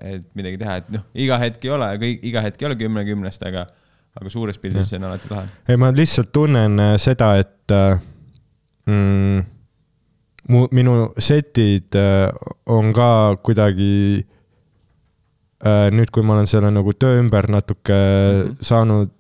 [0.02, 1.90] et midagi teha, et noh, iga hetk ei ole,
[2.30, 3.66] iga hetk ei ole kümne kümnest, aga,
[4.16, 5.50] aga suures pildis see on alati lahe.
[5.70, 8.00] ei, ma lihtsalt tunnen äh, seda, et äh,
[8.88, 9.44] mm,
[10.54, 12.30] mu, minu setid äh,
[12.66, 13.10] on ka
[13.46, 14.24] kuidagi
[15.66, 18.42] äh, nüüd, kui ma olen selle nagu töö ümber natuke mm.
[18.42, 18.58] -hmm.
[18.62, 19.14] saanud,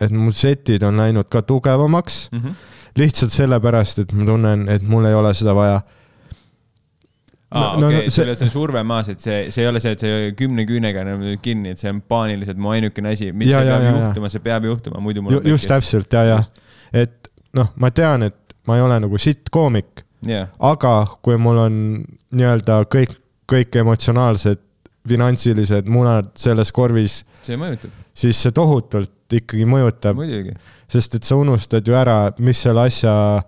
[0.00, 2.54] et mu setid on läinud ka tugevamaks Mm -hmm.
[2.98, 5.80] Lihtsalt sellepärast, et ma tunnen, et mul ei ole seda vaja.
[7.50, 9.68] aa, No- no- okei, no see- sul on see surve maas, et see, see ei
[9.70, 13.28] ole see, et see kümne küünega enam kinni, et see on paaniliselt mu ainukene asi,
[13.32, 15.68] mis Ja, ja, peab ja, juhtuma, see peab juhtuma, muidu mul Ju, just.
[15.70, 16.40] täpselt ja, ja
[16.92, 21.58] et noh, ma tean, et ma ei ole nagu sitt koomik, jah, aga kui mul
[21.68, 21.78] on
[22.34, 23.14] nii-öelda kõik,
[23.50, 24.58] kõik emotsionaalsed,
[25.06, 30.16] finantsilised munad selles korvis, see mõjutab, siis see tohutult ikkagi mõjutab,
[30.88, 33.42] sest et sa unustad ju ära, mis selle asja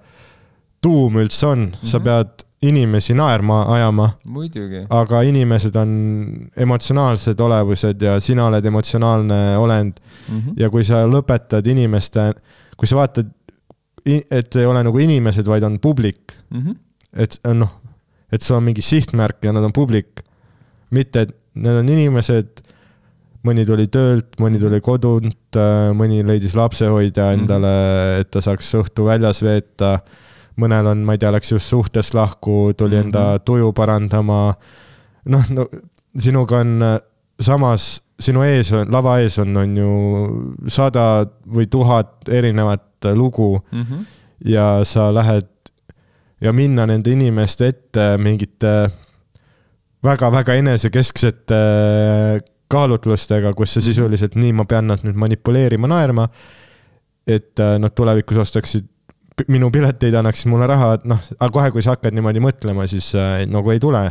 [0.82, 1.86] tuum üldse on mm, -hmm.
[1.86, 2.04] sa Mhm.
[2.04, 4.10] pead inimesi naerma ajama,
[4.90, 9.92] aga inimesed on emotsionaalsed olevused ja sina oled emotsionaalne olend
[10.28, 10.50] Mhm.
[10.56, 12.32] ja kui sa lõpetad inimeste,
[12.76, 13.26] kui sa vaatad,
[14.30, 16.70] et ei ole nagu inimesed, vaid on publik, Mhm.
[17.12, 17.70] et on noh,
[18.32, 20.22] et sul on mingi sihtmärk ja nad on publik.
[20.90, 22.46] mitte, et need on inimesed,
[23.44, 25.56] mõni tuli töölt, mõni tuli kodunt,
[25.94, 27.40] mõni leidis lapsehoidja Mhm.
[27.40, 29.98] endale, et ta saaks õhtu väljas veeta.
[30.56, 33.04] mõnel on, ma ei tea, läks just suhtest lahku, tuli Mhm.
[33.06, 34.54] enda tuju parandama.
[35.26, 35.66] noh, no
[36.16, 36.98] sinuga on äh,
[37.40, 43.60] samas, sinu ees on, lava ees on, on ju sada või tuhat erinevat äh, lugu
[43.72, 44.06] Mhm.
[44.44, 45.46] ja sa lähed
[46.40, 48.90] ja minna nende inimeste ette mingite
[50.02, 51.60] väga-väga enesekesksete
[52.72, 56.28] kaalutlustega, kus sa sisuliselt nii, ma pean nad nüüd manipuleerima, naerma.
[57.26, 58.86] et äh, nad tulevikus ostaksid
[59.50, 63.10] minu pileteid, annaksid mulle raha, et noh, aga kohe, kui sa hakkad niimoodi mõtlema, siis
[63.18, 64.04] äh, nagu ei tule,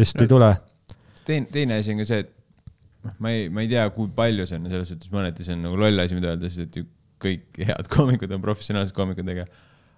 [0.00, 0.48] lihtsalt ei tule.
[1.28, 2.32] teine, teine asi on ka see, et
[3.04, 5.66] noh, ma ei, ma ei tea, kui palju see on, selles suhtes mõneti see on
[5.68, 6.88] nagu loll asi, mida öelda, sest et ju
[7.22, 9.46] kõik head koomikud on professionaalsed koomikud, aga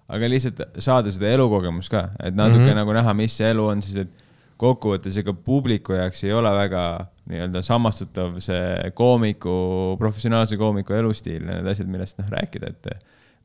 [0.09, 2.69] aga lihtsalt saada seda elukogemust ka, et natuke mm.
[2.69, 2.81] -hmm.
[2.81, 4.28] nagu näha, mis see elu on, sest et
[4.59, 6.83] kokkuvõttes ega publiku jaoks ei ole väga
[7.29, 9.53] nii-öelda samastutav see koomiku,
[10.01, 12.89] professionaalse koomiku elustiil ja need asjad, millest noh rääkida, et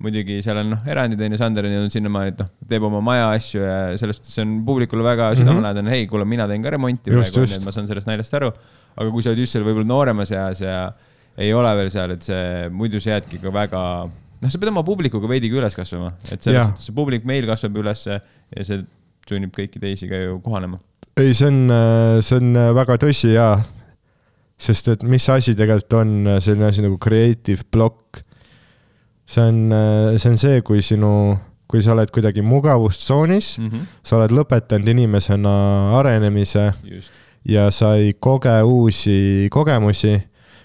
[0.03, 3.03] muidugi seal on noh, erandid on ju, Sander on jõudnud sinnamaani, et noh, teeb oma
[3.05, 6.00] maja asju ja selles suhtes on publikule väga südamelähedane mm, -hmm.
[6.00, 7.18] hei, kuule, mina teen ka remonti Mhm.
[7.20, 7.64] Just, praegu, just.
[7.64, 8.50] ma saan sellest naljast aru.
[8.96, 10.92] aga kui sa oled just seal võib-olla nooremas eas ja
[11.38, 13.81] ei ole veel seal, et see muidu sa jäädki ka väga,
[14.40, 16.68] noh, sa pead oma publikuga veidigi üles kasvama, et selles Jah.
[16.70, 18.20] suhtes see publik meil kasvab ülesse
[18.57, 18.85] ja see
[19.29, 20.79] sunnib kõiki teisi ka ju kohanema.
[21.16, 21.59] ei, see on,
[22.24, 23.48] see on väga tõsi ja,
[24.59, 28.22] sest et mis asi tegelikult on selline asi nagu creative block.
[29.27, 29.61] see on,
[30.18, 31.11] see on see, kui sinu,
[31.70, 33.77] kui sa oled kuidagi mugavustsoonis mm, Mhm.
[33.77, 33.87] -hmm.
[34.03, 35.55] sa oled lõpetanud inimesena
[35.98, 37.12] arenemise just,
[37.44, 40.16] ja sa ei koge uusi kogemusi,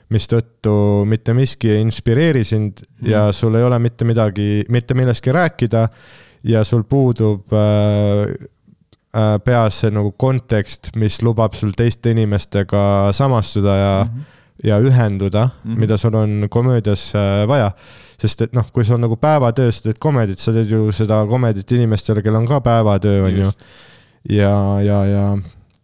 [0.09, 5.87] mistõttu mitte miski ei inspireeri sind ja sul ei ole mitte midagi, mitte millestki rääkida
[6.43, 8.49] ja sul puudub äh, äh,
[9.45, 14.67] peas see nagu kontekst, mis lubab sul teiste inimestega samastuda ja mm, -hmm.
[14.67, 15.71] ja ühenduda mm.
[15.71, 15.79] -hmm.
[15.79, 17.71] mida sul on komöödias äh, vaja.
[18.19, 21.25] sest et noh, kui sul on nagu päevatöö, sa teed komedit, sa teed ju seda
[21.25, 23.51] komedit inimestele, kellel on ka päevatöö, on ju
[24.29, 25.37] ja, ja, ja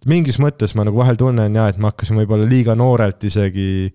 [0.06, 3.94] mingis mõttes ma nagu vahel tunnen ja, et ma hakkasin võib-olla liiga noorelt isegi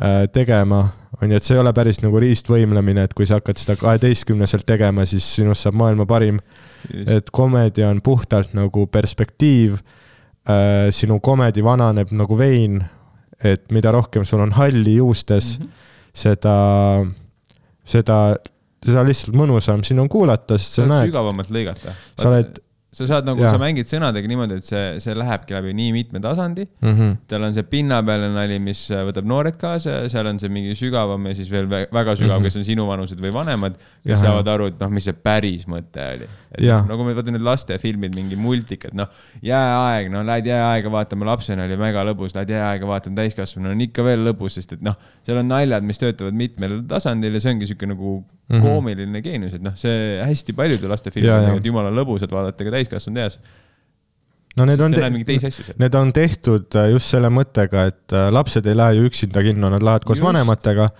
[0.00, 0.88] äh, tegema,
[1.22, 4.66] on ju, et see ei ole päris nagu riistvõimlemine, et kui sa hakkad seda kaheteistkümneselt
[4.68, 6.40] tegema, siis sinust saab maailma parim.
[7.06, 10.90] et komedia on puhtalt nagu perspektiiv äh,.
[10.90, 12.82] sinu komedi vananeb nagu vein,
[13.42, 15.64] et mida rohkem sul on halli juustes mm.
[15.64, 15.70] -hmm.
[16.14, 16.56] seda,
[17.84, 18.18] seda,
[18.84, 21.94] seda lihtsalt mõnusam siin on kuulata, sest sa näed, sügavamalt lõigata.
[22.18, 22.61] sa oled,
[22.92, 26.66] sa saad nagu, sa mängid sõnadega niimoodi, et see, see lähebki läbi nii mitme tasandi.
[26.68, 26.90] mm.
[26.92, 27.14] -hmm.
[27.30, 31.24] tal on see pinnapealne nali, mis võtab noored kaasa ja seal on see mingi sügavam
[31.30, 32.42] ja siis veel vä- väga sügav mm.
[32.42, 32.44] -hmm.
[32.44, 36.04] kes on sinuvanused või vanemad, kes Jah, saavad aru, et noh, mis see päris mõte
[36.16, 36.28] oli.
[36.90, 39.08] nagu me vaata need lastefilmid, mingi multikad, noh,
[39.40, 44.04] jääaeg, no lähed jääaega vaatama, lapsena oli väga lõbus, lähed jääaega vaatama, täiskasvanuna on ikka
[44.04, 47.72] veel lõbus, sest et noh, seal on naljad, mis töötavad mitmel tasandil ja see ongi
[47.72, 48.58] sihuke nagu mm.
[48.58, 48.62] -hmm.
[48.68, 53.38] koomiline geenius, et noh, see hästi paljude lastefilmidega et jumala lõbusad vaadata ka täiskasvanud eas.
[54.58, 58.98] no need on need on tehtud äh, just selle mõttega, et äh, lapsed ei lähe
[58.98, 60.28] ju üksinda kinno, nad lähevad koos Just.
[60.28, 60.90] vanematega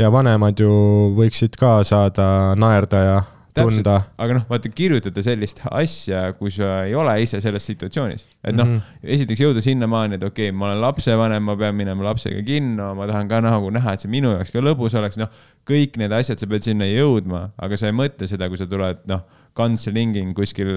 [0.00, 0.72] ja vanemad ju
[1.18, 2.26] võiksid ka saada
[2.58, 3.22] naerda ja
[3.54, 3.84] Täpselt.
[3.84, 4.00] tunda.
[4.18, 8.26] aga noh, vaata kirjutada sellist asja, kui sa ei ole ise selles situatsioonis.
[8.42, 8.80] et noh mm.
[8.80, 12.94] -hmm., esiteks jõuda sinnamaani, et okei okay,, ma olen lapsevanem, ma pean minema lapsega kinno,
[12.98, 15.30] ma tahan ka nagu näha, et see minu jaoks ka lõbus oleks, noh.
[15.70, 19.06] kõik need asjad, sa pead sinna jõudma, aga sa ei mõtle seda, kui sa tuled,
[19.06, 19.22] noh,
[19.58, 20.70] counseling'ing kuskil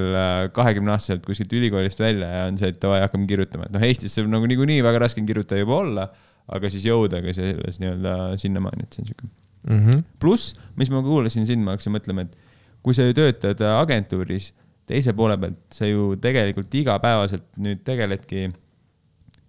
[0.54, 4.14] kahekümne aastaselt kuskilt ülikoolist välja ja on see, et davai, hakkame kirjutama, et noh, Eestis
[4.14, 6.08] see on nagu niikuinii väga raske on kirjutaja juba olla,
[6.54, 9.34] aga siis jõuda ka selles nii-öelda sinnamaani, et see on siuke
[9.68, 10.04] Mm -hmm.
[10.20, 12.38] pluss, mis ma kuulasin sind, ma hakkasin mõtlema, et
[12.84, 14.54] kui sa ju töötad agentuuris,
[14.88, 18.48] teise poole pealt sa ju tegelikult igapäevaselt nüüd tegeledki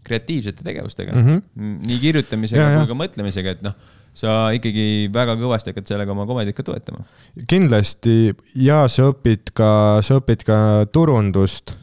[0.08, 1.28] kreatiivsete tegevustega mm.
[1.28, 1.86] -hmm.
[1.86, 2.80] nii kirjutamisega ja.
[2.80, 3.76] kui ka mõtlemisega, et noh,
[4.18, 7.04] sa ikkagi väga kõvasti hakkad sellega oma komedit ka toetama.
[7.50, 9.70] kindlasti ja sa õpid ka,
[10.02, 10.58] sa õpid ka
[10.92, 11.76] turundust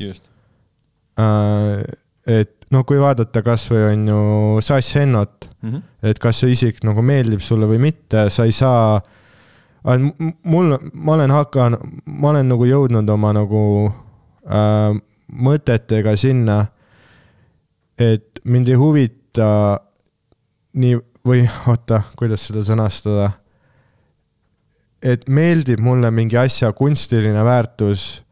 [0.00, 0.24] just.
[1.20, 1.84] äh,.
[2.26, 4.22] et noh, kui vaadata kasvõi on ju
[4.64, 5.82] Sass Hennot, Mm -hmm.
[6.02, 9.00] et kas see isik nagu meeldib sulle või mitte, sa ei saa.
[10.42, 13.92] mul, ma olen hakanud, ma olen nagu jõudnud oma nagu
[14.46, 15.00] äh,
[15.32, 16.66] mõtetega sinna,
[17.98, 19.80] et mind ei huvita
[20.72, 23.30] nii või oota, kuidas seda sõnastada.
[25.04, 28.22] et meeldib mulle mingi asja kunstiline väärtus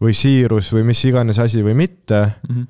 [0.00, 2.66] või siirus või mis iganes asi või mitte, Mm -hmm.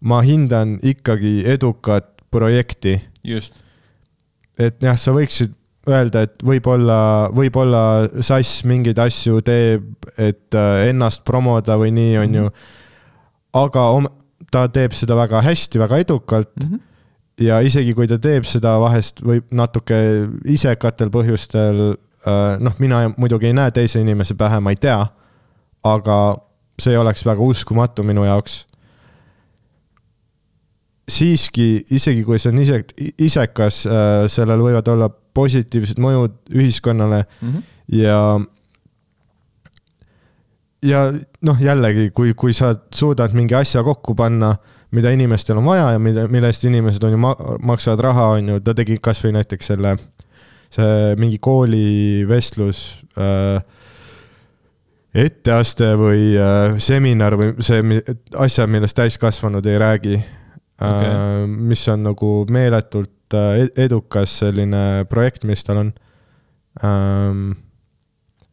[0.00, 3.62] ma hindan ikkagi edukat projekti just,
[4.58, 5.54] et jah, sa võiksid
[5.88, 9.82] öelda, et võib-olla, võib-olla Sass mingeid asju teeb,
[10.18, 12.50] et äh, ennast promoda või nii, on ju.
[13.52, 14.10] aga om-
[14.52, 16.68] ta teeb seda väga hästi, väga edukalt mm.
[16.68, 16.80] -hmm.
[17.40, 19.98] Ja isegi kui ta teeb seda vahest võib natuke
[20.50, 21.82] isekatel põhjustel,
[22.62, 25.00] noh, mina muidugi ei näe teise inimese pähe, ma ei tea,
[25.84, 26.18] aga
[26.80, 28.66] see oleks väga uskumatu minu jaoks.
[31.12, 32.78] siiski, isegi kui see on ise,
[33.20, 33.82] isekas,
[34.32, 37.62] sellel võivad olla positiivsed mõjud ühiskonnale Mm -hmm.
[37.88, 38.40] ja
[40.82, 44.56] ja noh, jällegi, kui, kui sa suudad mingi asja kokku panna,
[44.92, 47.36] mida inimestel on vaja ja mille, mille eest inimesed on ju ma-,
[47.72, 49.96] maksavad raha, on ju, ta tegi kasvõi näiteks selle,
[50.72, 52.82] see mingi koolivestlus
[53.20, 53.62] äh,,
[55.12, 57.82] etteaste või äh, seminar või see
[58.40, 61.08] asja, millest täiskasvanud ei räägi okay.
[61.08, 61.42] äh,.
[61.48, 65.92] mis on nagu meeletult äh, ed- edukas selline projekt, mis tal on
[66.84, 67.52] ähm,.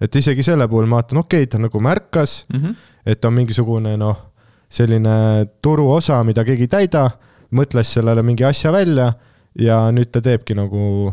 [0.02, 2.76] et isegi selle puhul ma vaatan, okei okay,, ta nagu märkas, Mm -hmm.
[3.06, 4.29] et on mingisugune noh,
[4.70, 7.10] selline turuosa, mida keegi ei täida,
[7.56, 9.12] mõtles sellele mingi asja välja
[9.60, 11.12] ja nüüd ta teebki nagu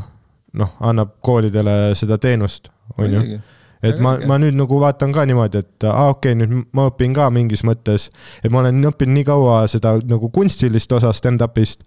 [0.56, 3.38] noh, annab koolidele seda teenust, on ju.
[3.86, 7.16] et ma ma nüüd nagu vaatan ka niimoodi, et aa okei okay,, nüüd ma õpin
[7.16, 8.08] ka mingis mõttes,
[8.42, 11.86] et ma olen õppinud nii kaua seda nagu kunstilist osa stand-up'ist,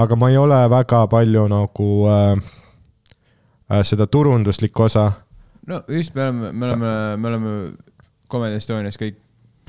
[0.00, 2.34] aga ma ei ole väga palju nagu äh,
[3.70, 5.10] äh, seda turunduslikku osa.
[5.66, 7.56] no just, me oleme, me oleme, me oleme
[8.30, 9.18] Comedy Estonias kõik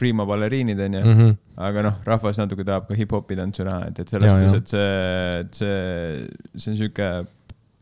[0.02, 1.34] prima baleriinid onju Mm -hmm.
[1.70, 4.56] aga noh, rahvas natuke tahab ka hip-hopi tantsu näha, et, et selles jaa.
[4.58, 7.10] et see, see, see on sihuke,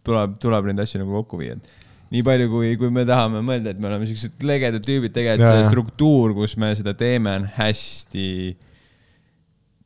[0.03, 1.69] tuleb, tuleb neid asju nagu kokku viia, et
[2.13, 5.69] nii palju, kui, kui me tahame mõelda, et me oleme siuksed legedad tüübid, tegelikult see
[5.69, 8.29] struktuur, kus me seda teeme, on hästi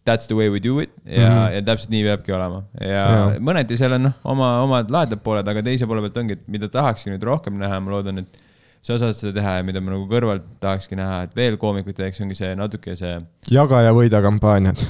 [0.08, 1.36] that's the way we do it ja mm.
[1.36, 1.54] -hmm.
[1.56, 3.04] ja täpselt nii peabki olema ja,
[3.40, 6.68] mõneti seal on noh, oma, omad lahedad pooled, aga teise poole pealt ongi, et mida
[6.70, 8.42] tahakski nüüd rohkem näha, ma loodan, et
[8.84, 12.20] sa osad seda teha ja mida ma nagu kõrvalt tahakski näha, et veel koomikuid teeks,
[12.24, 13.16] ongi see natuke see
[13.54, 14.84] jaga ja võida kampaaniad.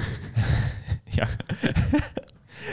[1.20, 1.30] jah.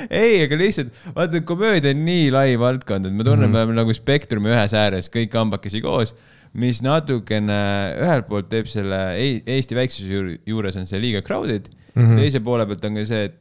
[0.08, 3.52] ei, aga lihtsalt vaata, komöödia on nii lai valdkond, et ma tunnen mm.
[3.52, 3.58] -hmm.
[3.58, 6.14] me oleme nagu spektrumi ühes ääres kõik kambakesi koos,
[6.56, 7.60] mis natukene
[8.00, 12.02] ühelt poolt teeb selle Eesti väiksuse juur- juures on see liiga crowded mm.
[12.02, 12.16] -hmm.
[12.16, 13.38] teise poole pealt on ka see, et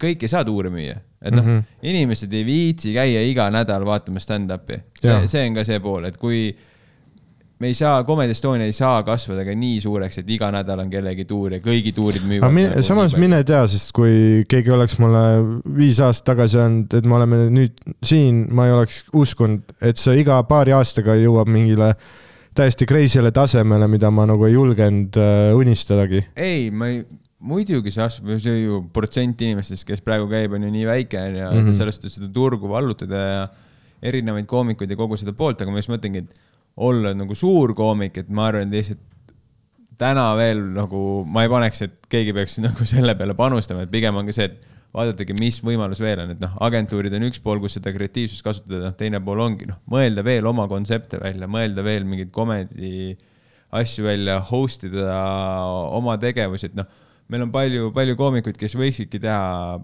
[0.00, 1.58] kõik ei saa tuure müüa, et noh mm.
[1.58, 6.08] -hmm., inimesed ei viitsi käia iga nädal vaatamas stand-up'i, see see on ka see pool,
[6.08, 6.46] et kui
[7.62, 10.90] me ei saa, Comedy Estonia ei saa kasvada ka nii suureks, et iga nädal on
[10.90, 12.48] kellegi tuur ja kõigi tuurid müüvad.
[12.48, 15.22] aga mine, samas mine tea, sest kui keegi oleks mulle
[15.76, 20.18] viis aastat tagasi öelnud, et me oleme nüüd siin, ma ei oleks uskunud, et see
[20.24, 21.92] iga paari aastaga jõuab mingile
[22.58, 26.26] täiesti crazy'le tasemele, mida ma nagu ei julgenud äh, unistadagi.
[26.36, 27.02] ei, ma ei,
[27.42, 31.36] muidugi see astub, see ju protsent inimestest, kes praegu käib, on ju nii väike ju
[31.38, 31.58] mm.
[31.58, 33.44] -hmm., sellest, et seda turgu vallutada ja
[34.02, 38.18] erinevaid koomikuid ja kogu seda poolt, aga ma just mõtlengi, et olla nagu suur koomik,
[38.22, 39.08] et ma arvan, et lihtsalt
[40.00, 44.16] täna veel nagu ma ei paneks, et keegi peaks nagu selle peale panustama, et pigem
[44.18, 47.60] on ka see, et vaadatagi, mis võimalus veel on, et noh, agentuurid on üks pool,
[47.62, 51.84] kus seda kreatiivsust kasutada, noh, teine pool ongi noh, mõelda veel oma kontsepte välja, mõelda
[51.86, 53.14] veel mingeid comedy
[53.72, 55.16] asju välja, host ida
[55.96, 56.88] oma tegevusi, et noh,
[57.32, 59.78] meil on palju, palju koomikuid, kes võiksidki teha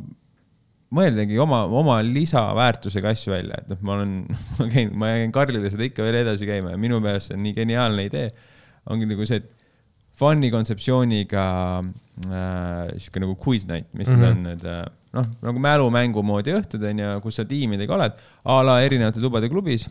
[0.94, 4.12] mõeldagi oma, oma lisaväärtusega asju välja, et noh, ma olen,
[4.58, 7.42] ma käin, ma käin Karlile seda ikka veel edasi käima ja minu meelest see on
[7.44, 8.30] nii geniaalne idee.
[8.88, 9.50] ongi nagu see, et
[10.18, 11.42] fun'i kontseptsiooniga
[12.26, 14.30] äh, sihuke nagu quiz night, mis need Mhm.
[14.32, 18.12] on need äh, noh, nagu mälumängu moodi õhtud on ju, kus sa tiimidega oled
[18.44, 19.86] a la erinevate tubade klubis,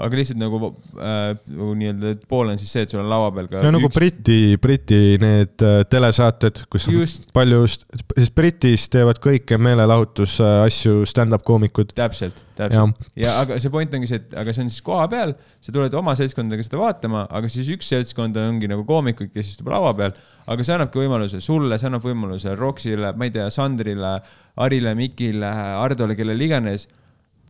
[0.00, 0.58] aga lihtsalt nagu
[0.96, 3.90] äh, nagu nii-öelda pool on siis see, et sul on laua peal ka no nagu
[3.92, 7.28] Briti, Briti need äh, telesaated, kus on Just.
[7.36, 11.92] palju, sest Britis teevad kõike meelelahutusasju stand-up koomikud.
[11.98, 13.10] täpselt, täpselt.
[13.20, 15.98] ja aga see point ongi see, et aga see on siis koha peal, sa tuled
[16.00, 20.16] oma seltskondadega seda vaatama, aga siis üks seltskond ongi nagu koomikuid, kes istub laua peal,
[20.48, 24.16] aga see annabki võimaluse sulle, see annab võimaluse Roksile, ma ei tea, Sandrile,
[24.62, 25.52] Arile, Mikile,
[25.82, 26.88] Hardole, kellele iganes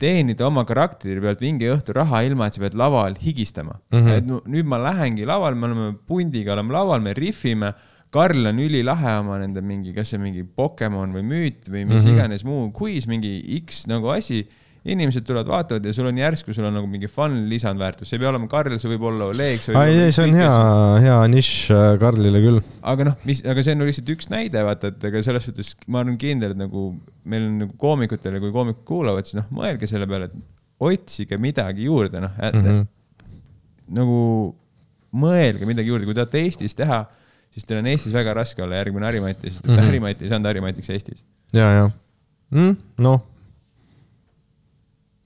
[0.02, 3.98] teenida oma karakteri pealt mingi õhtu raha, ilma et sa pead laval higistama mm.
[3.98, 4.18] -hmm.
[4.18, 7.72] et nu, nüüd ma lähengi laval, me oleme pundiga, oleme laval, me rihvime.
[8.12, 12.08] Karl on ülilahe oma nende mingi, kas see mingi Pokemon või müüt või mis mm.
[12.08, 12.18] -hmm.
[12.18, 14.42] iganes muu quiz, mingi X nagu asi.
[14.82, 18.22] Inimesed tulevad, vaatavad ja sul on järsku, sul on nagu mingi fun lisandväärtus, see ei
[18.24, 20.56] pea olema Karl, see võib olla Oleg, ei, ei, see on hea,
[21.04, 22.58] hea nišš äh, Karlile küll.
[22.92, 26.02] aga noh, mis, aga see on lihtsalt üks näide, vaata, et ega selles suhtes ma
[26.02, 26.88] olen kindel, et nagu
[27.22, 31.86] meil on nagu koomikutele, kui koomikud kuulavad, siis noh, mõelge selle peale, et otsige midagi
[31.86, 32.66] juurde, noh mm.
[32.66, 32.84] -hmm.
[34.02, 34.20] nagu
[35.14, 37.04] mõelge midagi juurde, kui tahate Eestis teha,
[37.54, 39.76] siis teil on Eestis väga raske olla järgmine Harimati, sest mm.
[39.76, 39.90] -hmm.
[39.92, 41.24] Harimati ei saanud Harimatiks Eestis.
[41.52, 41.90] ja, ja
[42.50, 43.28] mm,, noh.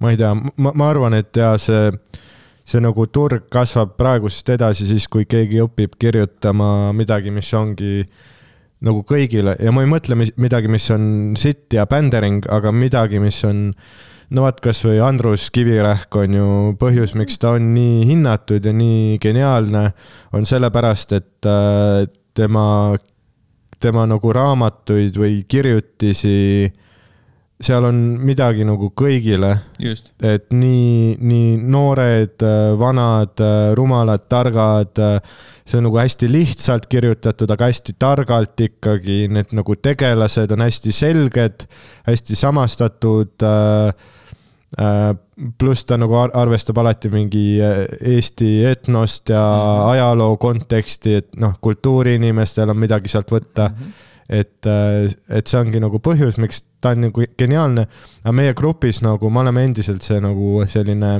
[0.03, 1.91] Ma ei tea, ma, ma arvan, et ja see,
[2.67, 8.03] see nagu turg kasvab praegusest edasi siis, kui keegi õpib kirjutama midagi, mis ongi
[8.87, 9.57] nagu kõigile.
[9.63, 13.71] Ja ma ei mõtle mis- midagi, mis on sitt ja bändering, aga midagi, mis on
[14.35, 16.47] no vot, kasvõi Andrus Kivirähk on ju
[16.81, 19.89] põhjus, miks ta on nii hinnatud ja nii geniaalne,
[20.37, 22.05] on sellepärast, et äh,
[22.37, 22.67] tema,
[23.81, 26.69] tema nagu raamatuid või kirjutisi,
[27.61, 29.55] seal on midagi nagu kõigile,
[30.21, 32.42] et nii, nii noored,
[32.79, 33.40] vanad,
[33.79, 35.01] rumalad, targad,
[35.64, 40.92] see on nagu hästi lihtsalt kirjutatud, aga hästi targalt ikkagi, need nagu tegelased on hästi
[40.92, 41.64] selged,
[42.07, 45.14] hästi samastatud äh,.
[45.59, 49.88] pluss ta nagu ar- arvestab alati mingi äh, Eesti etnost ja Mhm.
[49.92, 53.90] ajaloo konteksti, et noh, kultuuriinimestel on midagi sealt võtta Mhm.
[54.29, 57.87] et, et see ongi nagu põhjus, miks ta on nagu geniaalne,
[58.25, 61.12] aga meie grupis nagu me oleme endiselt see nagu selline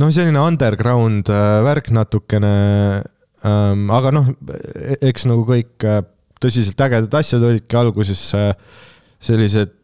[0.00, 2.54] noh, selline underground äh, värk natukene
[3.44, 4.30] ähm,, aga noh,
[5.00, 6.02] eks nagu kõik äh,
[6.40, 8.54] tõsiselt ägedad asjad olidki alguses äh,
[9.20, 9.76] sellised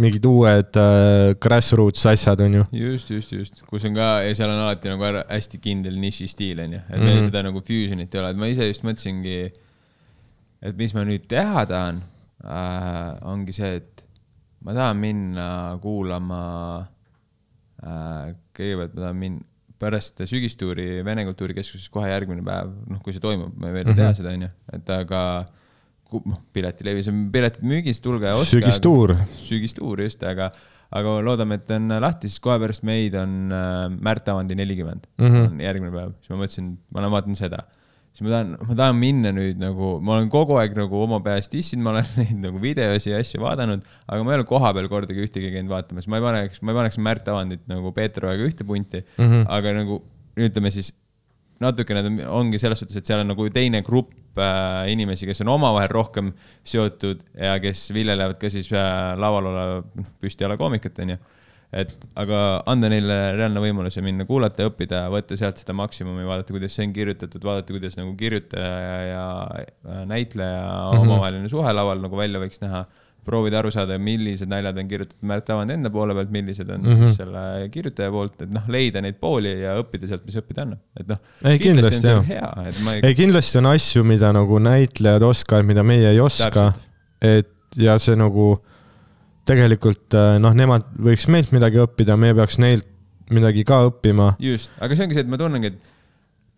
[0.00, 2.62] mingid uued äh, grassroots asjad, on ju.
[2.78, 6.80] just, just, just, kus on ka ja seal on alati nagu hästi kindel nišistiil onju,
[6.88, 7.26] et meil Mhm.
[7.28, 9.50] seda nagu fusion'it ei ole, et ma ise just mõtlesingi,
[10.62, 12.02] et mis ma nüüd teha tahan
[12.44, 14.04] äh,, ongi see, et
[14.64, 15.46] ma tahan minna
[15.82, 16.40] kuulama
[17.84, 19.46] äh,, kõigepealt ma tahan minna
[19.80, 24.10] pärast sügistuuri Vene Kultuurikeskuses kohe järgmine päev, noh, kui see toimub, ma veel ei tea
[24.10, 24.18] Mhm.
[24.18, 25.20] seda onju, et aga
[26.26, 28.58] noh, piletilevis on piletid müügis, tulge ja ostke.
[28.60, 29.14] sügistuur.
[29.46, 30.50] sügistuur just, aga,
[30.92, 35.46] aga loodame, et on lahti, siis kohe pärast meid on äh, Märt Avandi nelikümmend Mhm.
[35.54, 37.62] on järgmine päev, siis ma mõtlesin, ma lähen vaatan seda.
[38.10, 41.50] Siis ma tahan, ma tahan minna nüüd nagu, ma olen kogu aeg nagu oma peas
[41.52, 45.26] dissinud, ma olen neid nagu videosi ja asju vaadanud, aga ma ei ole kohapeal kordagi
[45.26, 48.66] ühtegi käinud vaatamas, ma ei paneks, ma ei paneks Märt Avandit nagu Peeter Ojaga ühte
[48.66, 49.24] punti mm.
[49.24, 49.46] -hmm.
[49.58, 50.02] aga nagu
[50.40, 50.92] ütleme siis
[51.60, 55.90] natukene ongi selles suhtes, et seal on nagu teine grupp äh, inimesi, kes on omavahel
[55.92, 56.32] rohkem
[56.66, 61.18] seotud ja kes viljelevad ka siis äh, laval olev noh, püstijala koomikat, onju.
[61.70, 62.38] Et aga
[62.70, 66.74] anda neile reaalne võimalus ja minna kuulata ja õppida, võtta sealt seda maksimumi, vaadata, kuidas
[66.74, 71.06] see on kirjutatud, vaadata, kuidas nagu kirjutaja ja, ja näitleja mm -hmm.
[71.06, 72.84] omavaheline suhe laval nagu välja võiks näha
[73.24, 76.90] proovida aru saada, millised naljad on kirjutatud Märt Avand enda poole pealt, millised on mm
[76.90, 77.06] -hmm.
[77.06, 80.80] siis selle kirjutaja poolt, et noh, leida neid pooli ja õppida sealt, mis õppida annab,
[80.96, 81.20] et noh.
[81.44, 82.24] Ei, kindlasti, on jah.
[82.26, 86.72] see hea, ma ei, kindlasti on asju, mida nagu näitlejad oskavad, mida meie ei oska
[87.20, 88.54] et ja see nagu
[89.48, 92.88] tegelikult äh, noh, nemad võiks meilt midagi õppida, meie peaks neilt
[93.30, 94.34] midagi ka õppima.
[94.42, 95.96] just, aga see ongi see, et ma tunnengi, et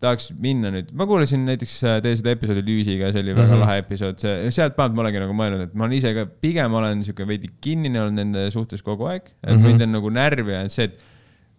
[0.03, 3.53] tahaks minna nüüd, ma kuulasin näiteks äh, teie seda episoodi Lüüsiga, see oli väga mm.
[3.53, 3.63] -hmm.
[3.63, 6.75] lahe episood, see, sealt pealt ma olengi nagu mõelnud, et ma olen ise ka, pigem
[6.79, 9.55] olen sihuke veidi kinnine olnud nende suhtes kogu aeg, et mm.
[9.55, 9.67] -hmm.
[9.69, 10.99] mind on nagu närvi ajanud see, et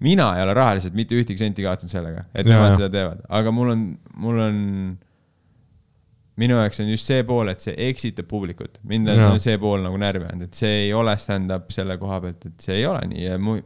[0.04, 3.54] mina ei ole rahaliselt mitte ühtegi senti kaotanud sellega, et Jaa, nemad seda teevad, aga
[3.54, 3.86] mul on,
[4.20, 4.58] mul on
[6.40, 9.36] minu jaoks on just see pool, et see eksitab publikut, mind on Jaa.
[9.42, 12.80] see pool nagu närvi ajanud, et see ei ole stand-up selle koha pealt, et see
[12.80, 13.56] ei ole nii ja mu,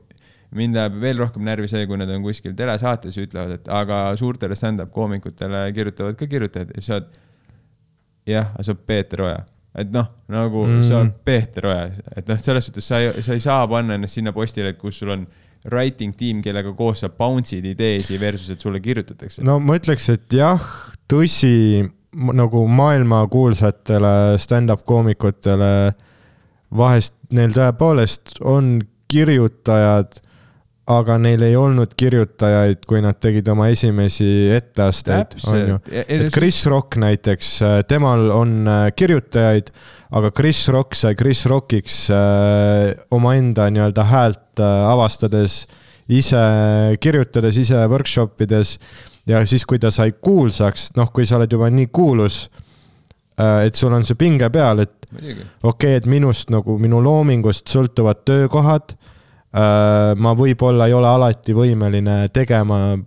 [0.59, 4.03] mind ajab veel rohkem närvi see, kui nad on kuskil telesaates ja ütlevad, et aga
[4.21, 7.19] suurtele stand-up koomikutele kirjutavad ka kirjutajad ja sa oled,
[8.29, 9.43] jah, aga sa oled Peeter Oja.
[9.79, 10.87] et noh, nagu mm.
[10.89, 14.21] sa oled Peeter Oja, et noh, selles suhtes sa ei, sa ei saa panna ennast
[14.21, 15.29] sinna postile, kus sul on
[15.69, 19.45] writing tiim, kellega koos sa bounce'id ideesi versus, et sulle kirjutatakse.
[19.47, 20.65] no ma ütleks, et jah,
[21.11, 21.85] tõsi,
[22.15, 25.93] nagu maailmakuulsatele stand-up koomikutele
[26.77, 28.79] vahest neil tõepoolest on
[29.09, 30.19] kirjutajad,
[30.89, 35.79] aga neil ei olnud kirjutajaid, kui nad tegid oma esimesi etteasteid, on ju.
[35.93, 39.69] et Chris Rock näiteks, temal on äh, kirjutajaid,
[40.17, 45.67] aga Chris Rock sai Chris Rockiks äh, omaenda nii-öelda häält äh, avastades,
[46.09, 46.41] ise
[47.05, 48.79] kirjutades, ise workshop ides
[49.29, 52.47] ja siis, kui ta sai kuulsaks, noh, kui sa oled juba nii kuulus,
[53.65, 58.25] et sul on see pinge peal, et okei okay,, et minust nagu minu loomingust sõltuvad
[58.29, 58.97] töökohad.
[60.19, 62.99] ma võib-olla ei ole alati võimeline tegema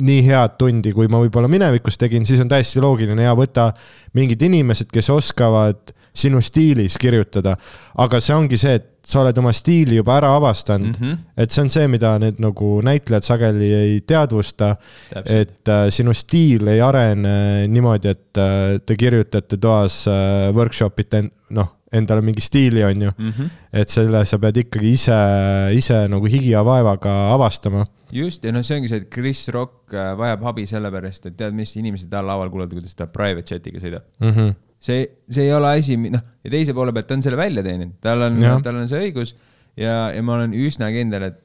[0.00, 3.70] nii head tundi, kui ma võib-olla minevikus tegin, siis on täiesti loogiline ja võtta
[4.16, 7.56] mingid inimesed, kes oskavad sinu stiilis kirjutada.
[7.98, 11.06] aga see ongi see, et sa oled oma stiili juba ära avastanud mm.
[11.06, 11.18] -hmm.
[11.36, 14.74] et see on see, mida need nagu näitlejad sageli ei teadvusta
[15.24, 21.18] et äh, sinu stiil ei arene niimoodi, et äh, te kirjutate toas äh, workshop ite
[21.18, 23.10] en- noh, endale mingi stiili, on ju.
[23.18, 23.30] mm.
[23.30, 23.48] -hmm.
[23.72, 25.16] et selle sa pead ikkagi ise,
[25.74, 27.86] ise nagu higi ja vaevaga avastama.
[28.12, 31.54] just, ja noh, see ongi see, et Chris Rock äh, vajab abi sellepärast, et tead,
[31.54, 34.02] mis inimesed tal laval kuulavad, kuidas ta private chat'iga sõidab.
[34.20, 34.54] Mm -hmm.
[34.80, 37.98] see, see ei ole asi, noh, ja teise poole pealt ta on selle välja teeninud,
[38.04, 39.36] tal on tal on see õigus
[39.78, 41.38] ja, ja ma olen üsna kindel, et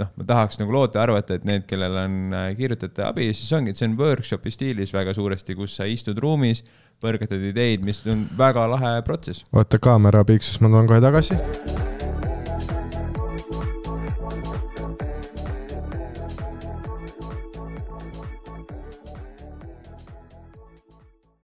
[0.00, 3.74] noh, ma tahaks nagu loota, arvata, et need, kellel on äh, kirjutajate abi, siis ongi,
[3.74, 6.64] et see on workshopi stiilis väga suuresti, kus sa istud ruumis,
[7.00, 9.46] põrgatad ideid, mis on väga lahe protsess.
[9.52, 11.38] oota, kaamera piiksus, ma tulen kohe tagasi